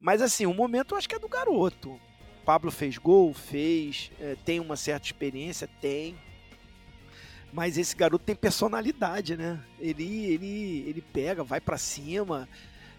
Mas 0.00 0.20
assim, 0.20 0.44
o 0.44 0.52
momento 0.52 0.94
eu 0.94 0.98
acho 0.98 1.08
que 1.08 1.14
é 1.14 1.20
do 1.20 1.28
garoto. 1.28 2.00
Pablo 2.44 2.70
fez 2.70 2.98
gol, 2.98 3.32
fez, 3.32 4.10
é, 4.18 4.36
tem 4.44 4.58
uma 4.58 4.76
certa 4.76 5.06
experiência, 5.06 5.68
tem. 5.80 6.18
Mas 7.52 7.78
esse 7.78 7.94
garoto 7.94 8.24
tem 8.24 8.34
personalidade, 8.34 9.36
né? 9.36 9.62
Ele, 9.78 10.26
ele, 10.26 10.84
ele 10.88 11.00
pega, 11.00 11.44
vai 11.44 11.60
para 11.60 11.78
cima, 11.78 12.48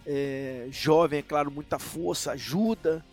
é, 0.05 0.67
jovem, 0.71 1.19
é 1.19 1.21
claro, 1.21 1.51
muita 1.51 1.77
força, 1.77 2.32
ajuda. 2.32 3.05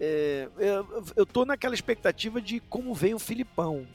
É, 0.00 0.48
eu, 0.58 1.04
eu 1.16 1.26
tô 1.26 1.44
naquela 1.44 1.74
expectativa 1.74 2.40
de 2.40 2.60
como 2.60 2.94
vem 2.94 3.14
o 3.14 3.18
Filipão. 3.18 3.86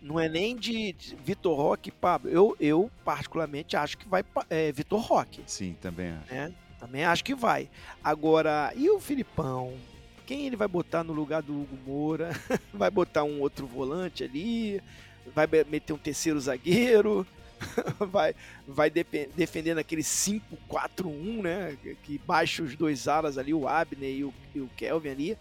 Não 0.00 0.18
é 0.18 0.28
nem 0.28 0.56
de, 0.56 0.94
Vitor 1.24 1.56
Roque 1.56 1.88
e 1.88 1.92
Pablo. 1.92 2.30
Eu, 2.30 2.56
eu, 2.60 2.90
particularmente, 3.04 3.76
acho 3.76 3.98
que 3.98 4.08
vai 4.08 4.24
é, 4.48 4.70
Vitor 4.70 5.00
Roque. 5.00 5.42
Sim, 5.46 5.76
também 5.80 6.10
acho. 6.10 6.32
Né? 6.32 6.52
Também 6.78 7.04
acho 7.04 7.24
que 7.24 7.34
vai. 7.34 7.68
Agora, 8.02 8.72
e 8.76 8.88
o 8.88 9.00
Filipão? 9.00 9.74
Quem 10.24 10.46
ele 10.46 10.56
vai 10.56 10.68
botar 10.68 11.02
no 11.02 11.12
lugar 11.12 11.42
do 11.42 11.62
Hugo 11.62 11.76
Moura? 11.86 12.30
vai 12.72 12.90
botar 12.90 13.24
um 13.24 13.40
outro 13.40 13.66
volante 13.66 14.22
ali? 14.22 14.80
Vai 15.34 15.48
meter 15.68 15.92
um 15.92 15.98
terceiro 15.98 16.38
zagueiro? 16.38 17.26
vai, 18.10 18.34
vai 18.66 18.90
defendendo 18.90 19.78
aquele 19.78 20.02
5-4-1, 20.02 21.42
né? 21.42 21.78
Que 22.02 22.18
baixa 22.18 22.62
os 22.62 22.76
dois 22.76 23.08
alas 23.08 23.38
ali, 23.38 23.52
o 23.52 23.68
Abner 23.68 24.10
e 24.10 24.24
o, 24.24 24.34
e 24.54 24.60
o 24.60 24.68
Kelvin 24.76 25.10
ali. 25.10 25.38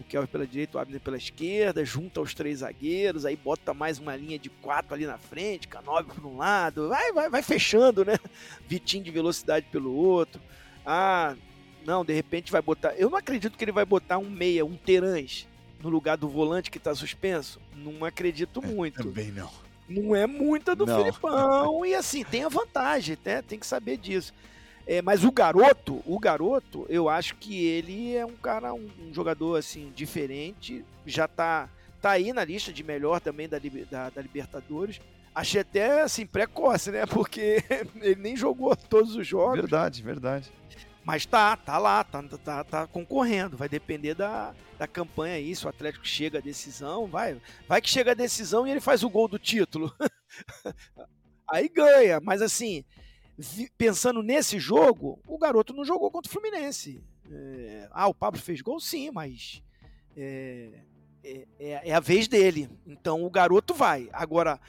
O 0.00 0.04
Kelvin 0.04 0.26
pela 0.26 0.46
direita, 0.46 0.78
o 0.78 0.80
Abner 0.80 1.00
pela 1.00 1.16
esquerda, 1.16 1.84
junta 1.84 2.20
os 2.20 2.34
três 2.34 2.58
zagueiros, 2.58 3.24
aí 3.24 3.36
bota 3.36 3.72
mais 3.72 3.98
uma 3.98 4.16
linha 4.16 4.38
de 4.38 4.48
quatro 4.48 4.94
ali 4.94 5.06
na 5.06 5.18
frente, 5.18 5.68
Canove 5.68 6.08
por 6.08 6.26
um 6.26 6.36
lado, 6.38 6.88
vai, 6.88 7.12
vai, 7.12 7.30
vai 7.30 7.42
fechando, 7.42 8.04
né? 8.04 8.18
Vitinho 8.66 9.04
de 9.04 9.10
velocidade 9.10 9.66
pelo 9.70 9.94
outro. 9.94 10.40
Ah, 10.84 11.36
não, 11.86 12.04
de 12.04 12.12
repente 12.12 12.50
vai 12.50 12.62
botar. 12.62 12.94
Eu 12.94 13.10
não 13.10 13.18
acredito 13.18 13.56
que 13.56 13.64
ele 13.64 13.72
vai 13.72 13.84
botar 13.84 14.18
um 14.18 14.28
meia, 14.28 14.64
um 14.64 14.76
Terãs, 14.76 15.46
no 15.80 15.88
lugar 15.88 16.16
do 16.16 16.28
volante 16.28 16.70
que 16.70 16.78
tá 16.78 16.94
suspenso. 16.94 17.60
Não 17.76 18.04
acredito 18.04 18.60
é, 18.64 18.66
muito. 18.66 19.04
Também 19.04 19.30
não 19.30 19.61
não 19.88 20.14
é 20.14 20.26
muita 20.26 20.74
do 20.74 20.86
não. 20.86 20.98
Filipão. 20.98 21.84
E 21.84 21.94
assim, 21.94 22.24
tem 22.24 22.44
a 22.44 22.48
vantagem, 22.48 23.18
né? 23.24 23.42
Tem 23.42 23.58
que 23.58 23.66
saber 23.66 23.96
disso. 23.96 24.32
É, 24.86 25.00
mas 25.00 25.24
o 25.24 25.30
garoto, 25.30 26.02
o 26.04 26.18
garoto, 26.18 26.86
eu 26.88 27.08
acho 27.08 27.36
que 27.36 27.64
ele 27.64 28.16
é 28.16 28.26
um 28.26 28.34
cara, 28.36 28.74
um, 28.74 28.90
um, 29.00 29.14
jogador 29.14 29.56
assim, 29.56 29.92
diferente. 29.94 30.84
Já 31.06 31.28
tá, 31.28 31.68
tá 32.00 32.10
aí 32.10 32.32
na 32.32 32.44
lista 32.44 32.72
de 32.72 32.82
melhor 32.82 33.20
também 33.20 33.48
da, 33.48 33.58
da, 33.90 34.10
da 34.10 34.22
Libertadores. 34.22 35.00
Achei 35.34 35.60
até 35.60 36.02
assim, 36.02 36.26
precoce, 36.26 36.90
né? 36.90 37.06
Porque 37.06 37.62
ele 38.00 38.20
nem 38.20 38.36
jogou 38.36 38.74
todos 38.74 39.14
os 39.14 39.26
jogos. 39.26 39.60
Verdade, 39.60 40.02
verdade. 40.02 40.50
Mas 41.04 41.26
tá, 41.26 41.56
tá 41.56 41.78
lá, 41.78 42.04
tá, 42.04 42.22
tá, 42.22 42.64
tá 42.64 42.86
concorrendo. 42.86 43.56
Vai 43.56 43.68
depender 43.68 44.14
da, 44.14 44.54
da 44.78 44.86
campanha 44.86 45.34
aí. 45.34 45.54
Se 45.54 45.66
o 45.66 45.68
Atlético 45.68 46.06
chega 46.06 46.38
à 46.38 46.40
decisão, 46.40 47.06
vai. 47.06 47.40
Vai 47.66 47.80
que 47.80 47.90
chega 47.90 48.12
a 48.12 48.14
decisão 48.14 48.66
e 48.66 48.70
ele 48.70 48.80
faz 48.80 49.02
o 49.02 49.10
gol 49.10 49.26
do 49.26 49.38
título. 49.38 49.92
aí 51.48 51.68
ganha. 51.68 52.20
Mas 52.20 52.40
assim, 52.40 52.84
pensando 53.76 54.22
nesse 54.22 54.58
jogo, 54.60 55.18
o 55.26 55.38
garoto 55.38 55.72
não 55.74 55.84
jogou 55.84 56.10
contra 56.10 56.30
o 56.30 56.32
Fluminense. 56.32 57.02
É, 57.30 57.88
ah, 57.90 58.08
o 58.08 58.14
Pablo 58.14 58.40
fez 58.40 58.60
gol? 58.60 58.78
Sim, 58.78 59.10
mas 59.10 59.62
é, 60.16 60.70
é, 61.24 61.46
é, 61.58 61.88
é 61.90 61.94
a 61.94 62.00
vez 62.00 62.28
dele. 62.28 62.68
Então 62.86 63.24
o 63.24 63.30
garoto 63.30 63.74
vai. 63.74 64.08
Agora, 64.12 64.60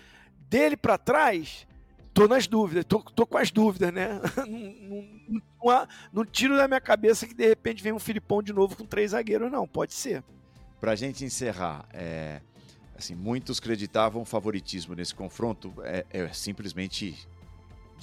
dele 0.49 0.77
para 0.77 0.97
trás, 0.97 1.67
tô 2.13 2.27
nas 2.27 2.47
dúvidas, 2.47 2.85
tô, 2.85 2.99
tô 2.99 3.25
com 3.25 3.37
as 3.37 3.51
dúvidas, 3.51 3.91
né? 3.91 4.19
não, 4.37 4.45
não, 4.47 5.41
não, 5.63 5.87
não, 6.13 6.25
tiro 6.25 6.55
da 6.55 6.67
minha 6.67 6.81
cabeça 6.81 7.25
que 7.25 7.33
de 7.33 7.47
repente 7.47 7.81
vem 7.81 7.91
um 7.91 7.99
Filipão 7.99 8.41
de 8.41 8.53
novo 8.53 8.75
com 8.75 8.85
três 8.85 9.11
zagueiros, 9.11 9.51
não. 9.51 9.67
Pode 9.67 9.93
ser. 9.93 10.23
Pra 10.79 10.95
gente 10.95 11.25
encerrar, 11.25 11.85
é, 11.93 12.41
assim, 12.97 13.15
muitos 13.15 13.59
creditavam 13.59 14.23
favoritismo 14.25 14.93
nesse 14.93 15.15
confronto. 15.15 15.73
É, 15.83 16.05
é 16.09 16.27
simplesmente 16.33 17.27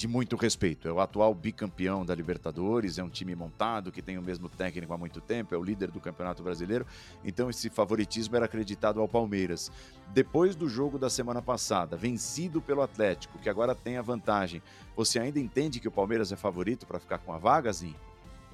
de 0.00 0.08
muito 0.08 0.34
respeito. 0.34 0.88
É 0.88 0.92
o 0.92 0.98
atual 0.98 1.34
bicampeão 1.34 2.06
da 2.06 2.14
Libertadores, 2.14 2.96
é 2.96 3.04
um 3.04 3.10
time 3.10 3.34
montado 3.34 3.92
que 3.92 4.00
tem 4.00 4.16
o 4.16 4.22
mesmo 4.22 4.48
técnico 4.48 4.94
há 4.94 4.96
muito 4.96 5.20
tempo, 5.20 5.54
é 5.54 5.58
o 5.58 5.62
líder 5.62 5.90
do 5.90 6.00
Campeonato 6.00 6.42
Brasileiro. 6.42 6.86
Então 7.22 7.50
esse 7.50 7.68
favoritismo 7.68 8.34
era 8.34 8.46
acreditado 8.46 8.98
ao 8.98 9.06
Palmeiras. 9.06 9.70
Depois 10.08 10.56
do 10.56 10.70
jogo 10.70 10.98
da 10.98 11.10
semana 11.10 11.42
passada, 11.42 11.98
vencido 11.98 12.62
pelo 12.62 12.80
Atlético, 12.80 13.38
que 13.40 13.50
agora 13.50 13.74
tem 13.74 13.98
a 13.98 14.02
vantagem, 14.02 14.62
você 14.96 15.18
ainda 15.18 15.38
entende 15.38 15.78
que 15.78 15.88
o 15.88 15.92
Palmeiras 15.92 16.32
é 16.32 16.36
favorito 16.36 16.86
para 16.86 16.98
ficar 16.98 17.18
com 17.18 17.34
a 17.34 17.38
vaga, 17.38 17.70
Sim? 17.70 17.94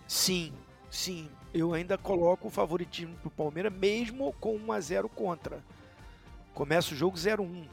Sim, 0.09 0.53
sim. 0.91 1.31
Eu 1.55 1.75
ainda 1.75 1.97
coloco 1.97 2.49
o 2.49 2.51
favoritismo 2.51 3.15
pro 3.19 3.31
Palmeiras, 3.31 3.73
mesmo 3.73 4.33
com 4.41 4.57
1 4.57 4.73
a 4.73 4.81
0 4.81 5.09
contra. 5.09 5.65
Começa 6.53 6.93
o 6.93 6.97
jogo 6.97 7.17
0-1. 7.17 7.69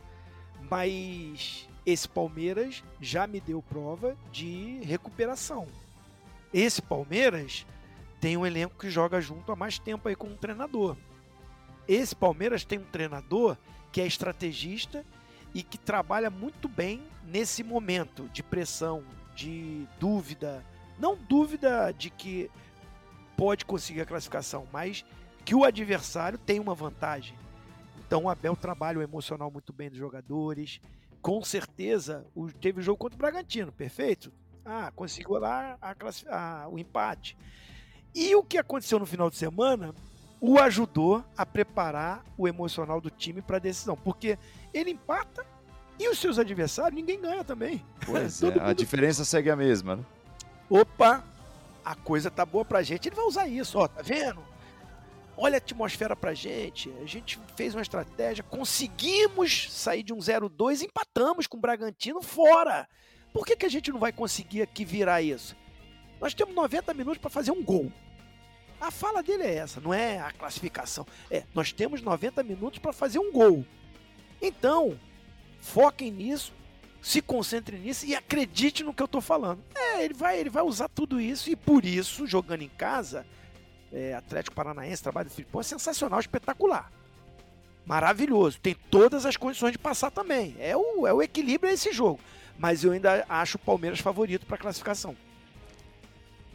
Mas 0.69 1.67
esse 1.85 2.07
Palmeiras 2.07 2.83
já 3.01 3.27
me 3.27 3.39
deu 3.39 3.61
prova 3.61 4.17
de 4.31 4.79
recuperação. 4.83 5.67
Esse 6.53 6.81
Palmeiras 6.81 7.65
tem 8.21 8.37
um 8.37 8.45
elenco 8.45 8.77
que 8.77 8.89
joga 8.89 9.19
junto 9.19 9.51
há 9.51 9.55
mais 9.55 9.77
tempo 9.77 10.07
aí 10.07 10.15
com 10.15 10.27
um 10.27 10.37
treinador. 10.37 10.95
Esse 11.87 12.15
Palmeiras 12.15 12.63
tem 12.63 12.79
um 12.79 12.85
treinador 12.85 13.57
que 13.91 13.99
é 13.99 14.07
estrategista 14.07 15.05
e 15.53 15.61
que 15.61 15.77
trabalha 15.77 16.29
muito 16.29 16.67
bem 16.67 17.03
nesse 17.25 17.63
momento 17.63 18.29
de 18.29 18.41
pressão, 18.41 19.03
de 19.35 19.85
dúvida, 19.99 20.63
não 20.97 21.15
dúvida 21.15 21.91
de 21.91 22.09
que 22.09 22.49
pode 23.35 23.65
conseguir 23.65 24.01
a 24.01 24.05
classificação, 24.05 24.67
mas 24.71 25.03
que 25.43 25.53
o 25.53 25.63
adversário 25.63 26.37
tem 26.37 26.59
uma 26.59 26.73
vantagem. 26.73 27.35
Então 28.05 28.23
o 28.23 28.29
Abel 28.29 28.55
trabalha 28.55 28.99
o 28.99 29.01
emocional 29.01 29.51
muito 29.51 29.73
bem 29.73 29.89
dos 29.89 29.99
jogadores, 29.99 30.79
com 31.23 31.41
certeza 31.41 32.25
o, 32.35 32.51
teve 32.51 32.81
o 32.81 32.83
jogo 32.83 32.97
contra 32.97 33.15
o 33.15 33.17
Bragantino, 33.17 33.71
perfeito? 33.71 34.31
Ah, 34.65 34.91
conseguiu 34.93 35.39
lá 35.39 35.77
a, 35.81 35.95
a, 36.29 36.67
o 36.67 36.77
empate. 36.77 37.37
E 38.13 38.35
o 38.35 38.43
que 38.43 38.57
aconteceu 38.57 38.99
no 38.99 39.05
final 39.05 39.29
de 39.29 39.37
semana 39.37 39.95
o 40.39 40.59
ajudou 40.59 41.23
a 41.37 41.45
preparar 41.45 42.25
o 42.37 42.45
emocional 42.45 42.99
do 42.99 43.09
time 43.09 43.41
para 43.41 43.55
a 43.55 43.59
decisão, 43.59 43.95
porque 43.95 44.37
ele 44.73 44.91
empata 44.91 45.45
e 45.97 46.09
os 46.09 46.19
seus 46.19 46.37
adversários 46.37 46.93
ninguém 46.93 47.21
ganha 47.21 47.43
também. 47.43 47.83
Pois 48.05 48.43
é, 48.43 48.59
a 48.59 48.73
diferença 48.73 49.23
segue 49.23 49.49
a 49.49 49.55
mesma, 49.55 49.95
né? 49.95 50.05
Opa, 50.69 51.23
a 51.85 51.95
coisa 51.95 52.29
tá 52.29 52.45
boa 52.45 52.65
pra 52.65 52.83
gente, 52.83 53.07
ele 53.07 53.15
vai 53.15 53.25
usar 53.25 53.47
isso, 53.47 53.79
ó, 53.79 53.87
tá 53.87 54.01
vendo? 54.01 54.43
Olha 55.37 55.55
a 55.55 55.57
atmosfera 55.57 56.15
pra 56.15 56.33
gente. 56.33 56.91
A 57.01 57.05
gente 57.05 57.39
fez 57.55 57.75
uma 57.75 57.81
estratégia, 57.81 58.43
conseguimos 58.43 59.71
sair 59.71 60.03
de 60.03 60.13
um 60.13 60.17
0-2, 60.17 60.81
empatamos 60.81 61.47
com 61.47 61.57
o 61.57 61.61
Bragantino 61.61 62.21
fora. 62.21 62.87
Por 63.31 63.45
que, 63.45 63.55
que 63.55 63.65
a 63.65 63.69
gente 63.69 63.91
não 63.91 63.99
vai 63.99 64.11
conseguir 64.11 64.61
aqui 64.61 64.85
virar 64.85 65.21
isso? 65.21 65.55
Nós 66.21 66.33
temos 66.33 66.53
90 66.53 66.93
minutos 66.93 67.19
para 67.19 67.29
fazer 67.29 67.51
um 67.51 67.63
gol. 67.63 67.91
A 68.79 68.91
fala 68.91 69.23
dele 69.23 69.43
é 69.43 69.55
essa, 69.55 69.79
não 69.79 69.93
é 69.93 70.19
a 70.19 70.31
classificação. 70.31 71.05
É, 71.31 71.43
nós 71.53 71.71
temos 71.71 72.01
90 72.01 72.43
minutos 72.43 72.79
para 72.79 72.93
fazer 72.93 73.17
um 73.17 73.31
gol. 73.31 73.65
Então, 74.41 74.99
foquem 75.59 76.11
nisso, 76.11 76.53
se 77.01 77.21
concentrem 77.21 77.79
nisso 77.79 78.05
e 78.05 78.15
acredite 78.15 78.83
no 78.83 78.93
que 78.93 79.01
eu 79.01 79.05
estou 79.05 79.21
falando. 79.21 79.63
É, 79.73 80.03
ele 80.03 80.13
vai, 80.13 80.39
ele 80.39 80.49
vai 80.49 80.63
usar 80.63 80.89
tudo 80.89 81.19
isso 81.19 81.49
e 81.49 81.55
por 81.55 81.85
isso, 81.85 82.27
jogando 82.27 82.61
em 82.61 82.69
casa, 82.69 83.25
é, 83.93 84.15
Atlético 84.15 84.55
Paranaense, 84.55 85.03
trabalho 85.03 85.29
do 85.29 85.35
Filipão 85.35 85.61
é 85.61 85.63
sensacional, 85.63 86.19
espetacular. 86.19 86.91
Maravilhoso. 87.85 88.59
Tem 88.59 88.75
todas 88.89 89.25
as 89.25 89.37
condições 89.37 89.73
de 89.73 89.77
passar 89.77 90.09
também. 90.09 90.55
É 90.59 90.75
o, 90.75 91.05
é 91.05 91.13
o 91.13 91.21
equilíbrio 91.21 91.71
esse 91.71 91.91
jogo. 91.91 92.19
Mas 92.57 92.83
eu 92.83 92.91
ainda 92.91 93.25
acho 93.27 93.57
o 93.57 93.59
Palmeiras 93.59 93.99
favorito 93.99 94.45
para 94.45 94.55
a 94.55 94.59
classificação. 94.59 95.15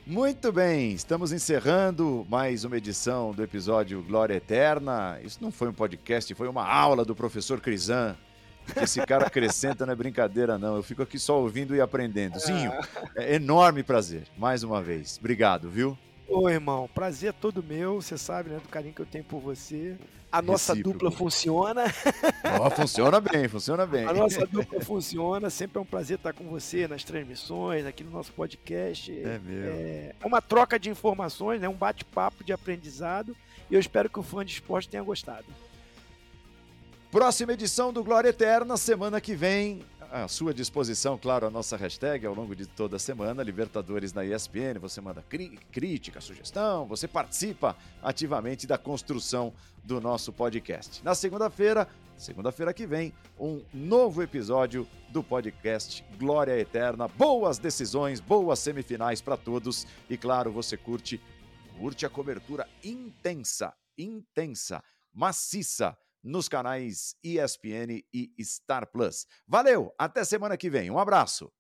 Muito 0.07 0.51
bem, 0.51 0.93
estamos 0.93 1.33
encerrando 1.33 2.27
mais 2.31 2.65
uma 2.65 2.79
edição 2.79 3.33
do 3.33 3.43
episódio 3.43 4.03
Glória 4.03 4.35
Eterna. 4.37 5.21
Isso 5.23 5.39
não 5.39 5.53
foi 5.53 5.69
um 5.69 5.73
podcast, 5.73 6.35
foi 6.35 6.49
uma 6.49 6.67
aula 6.67 7.05
do 7.05 7.15
professor 7.15 7.61
Crisan. 7.61 8.17
Esse 8.81 9.05
cara 9.05 9.27
acrescenta 9.27 9.85
não 9.85 9.93
é 9.93 9.97
brincadeira, 9.97 10.57
não. 10.57 10.77
Eu 10.77 10.83
fico 10.83 11.03
aqui 11.03 11.19
só 11.19 11.39
ouvindo 11.39 11.77
e 11.77 11.81
aprendendo. 11.81 12.39
Zinho, 12.39 12.73
é 13.17 13.35
enorme 13.35 13.83
prazer, 13.83 14.27
mais 14.39 14.63
uma 14.63 14.83
vez. 14.83 15.19
Obrigado, 15.19 15.69
viu? 15.69 15.99
Ô, 16.29 16.49
irmão, 16.49 16.89
prazer 16.95 17.31
é 17.31 17.33
todo 17.33 17.63
meu, 17.63 18.03
você 18.03 18.19
sabe, 18.19 18.51
né, 18.51 18.57
do 18.57 18.69
carinho 18.69 18.93
que 18.93 19.01
eu 19.01 19.07
tenho 19.07 19.25
por 19.25 19.41
você. 19.41 19.97
A 20.31 20.43
nossa 20.43 20.75
Recíproco. 20.75 20.99
dupla 20.99 21.11
funciona. 21.11 21.85
Oh, 22.63 22.71
funciona 22.71 23.19
bem, 23.19 23.49
funciona 23.49 23.87
bem. 23.87 24.05
A 24.07 24.13
nossa 24.13 24.47
dupla 24.47 24.79
funciona, 24.83 25.49
sempre 25.49 25.79
é 25.79 25.81
um 25.81 25.87
prazer 25.87 26.19
estar 26.19 26.35
com 26.35 26.45
você 26.45 26.87
nas 26.87 27.03
transmissões, 27.03 27.87
aqui 27.87 28.05
no 28.05 28.11
nosso 28.11 28.31
podcast. 28.33 29.11
É 29.11 29.39
mesmo. 29.39 29.71
É 30.21 30.27
uma 30.27 30.43
troca 30.43 30.79
de 30.79 30.91
informações, 30.91 31.63
né, 31.63 31.69
um 31.69 31.75
bate-papo 31.75 32.45
de 32.45 32.53
aprendizado, 32.53 33.35
e 33.71 33.75
eu 33.75 33.81
espero 33.81 34.11
que 34.11 34.19
o 34.19 34.23
fã 34.23 34.45
de 34.45 34.53
esporte 34.53 34.87
tenha 34.87 35.03
gostado. 35.03 35.47
Próxima 37.11 37.55
edição 37.55 37.91
do 37.91 38.05
Glória 38.05 38.29
Eterna, 38.29 38.77
semana 38.77 39.19
que 39.19 39.35
vem, 39.35 39.83
à 40.11 40.27
sua 40.27 40.55
disposição, 40.55 41.19
claro, 41.19 41.47
a 41.47 41.51
nossa 41.51 41.77
hashtag 41.77 42.27
ao 42.27 42.35
longo 42.35 42.55
de 42.55 42.67
toda 42.67 42.97
a 42.97 42.99
semana, 42.99 43.43
Libertadores 43.43 44.13
na 44.13 44.25
ESPN. 44.25 44.79
Você 44.81 45.01
manda 45.01 45.23
crítica, 45.23 46.21
sugestão, 46.21 46.87
você 46.87 47.07
participa 47.07 47.77
ativamente 48.03 48.67
da 48.67 48.79
construção 48.79 49.53
do 49.85 50.01
nosso 50.01 50.33
podcast. 50.33 51.03
Na 51.05 51.15
segunda-feira, 51.15 51.89
segunda-feira 52.17 52.73
que 52.73 52.87
vem, 52.87 53.13
um 53.39 53.63
novo 53.73 54.23
episódio 54.23 54.87
do 55.11 55.23
podcast 55.23 56.05
Glória 56.19 56.59
Eterna. 56.59 57.09
Boas 57.09 57.59
decisões, 57.59 58.21
boas 58.21 58.59
semifinais 58.59 59.21
para 59.21 59.37
todos 59.37 59.87
e 60.09 60.17
claro, 60.17 60.51
você 60.51 60.77
curte 60.77 61.21
curte 61.79 62.05
a 62.05 62.11
cobertura 62.11 62.69
intensa, 62.83 63.73
intensa, 63.97 64.83
maciça 65.15 65.97
nos 66.29 66.49
canais 66.49 67.17
ESPN 67.25 68.03
e 68.13 68.33
Star 68.41 68.91
Plus. 68.91 69.27
Valeu, 69.47 69.93
até 69.99 70.23
semana 70.25 70.57
que 70.57 70.71
vem. 70.71 70.91
Um 70.91 70.99
abraço. 70.99 71.51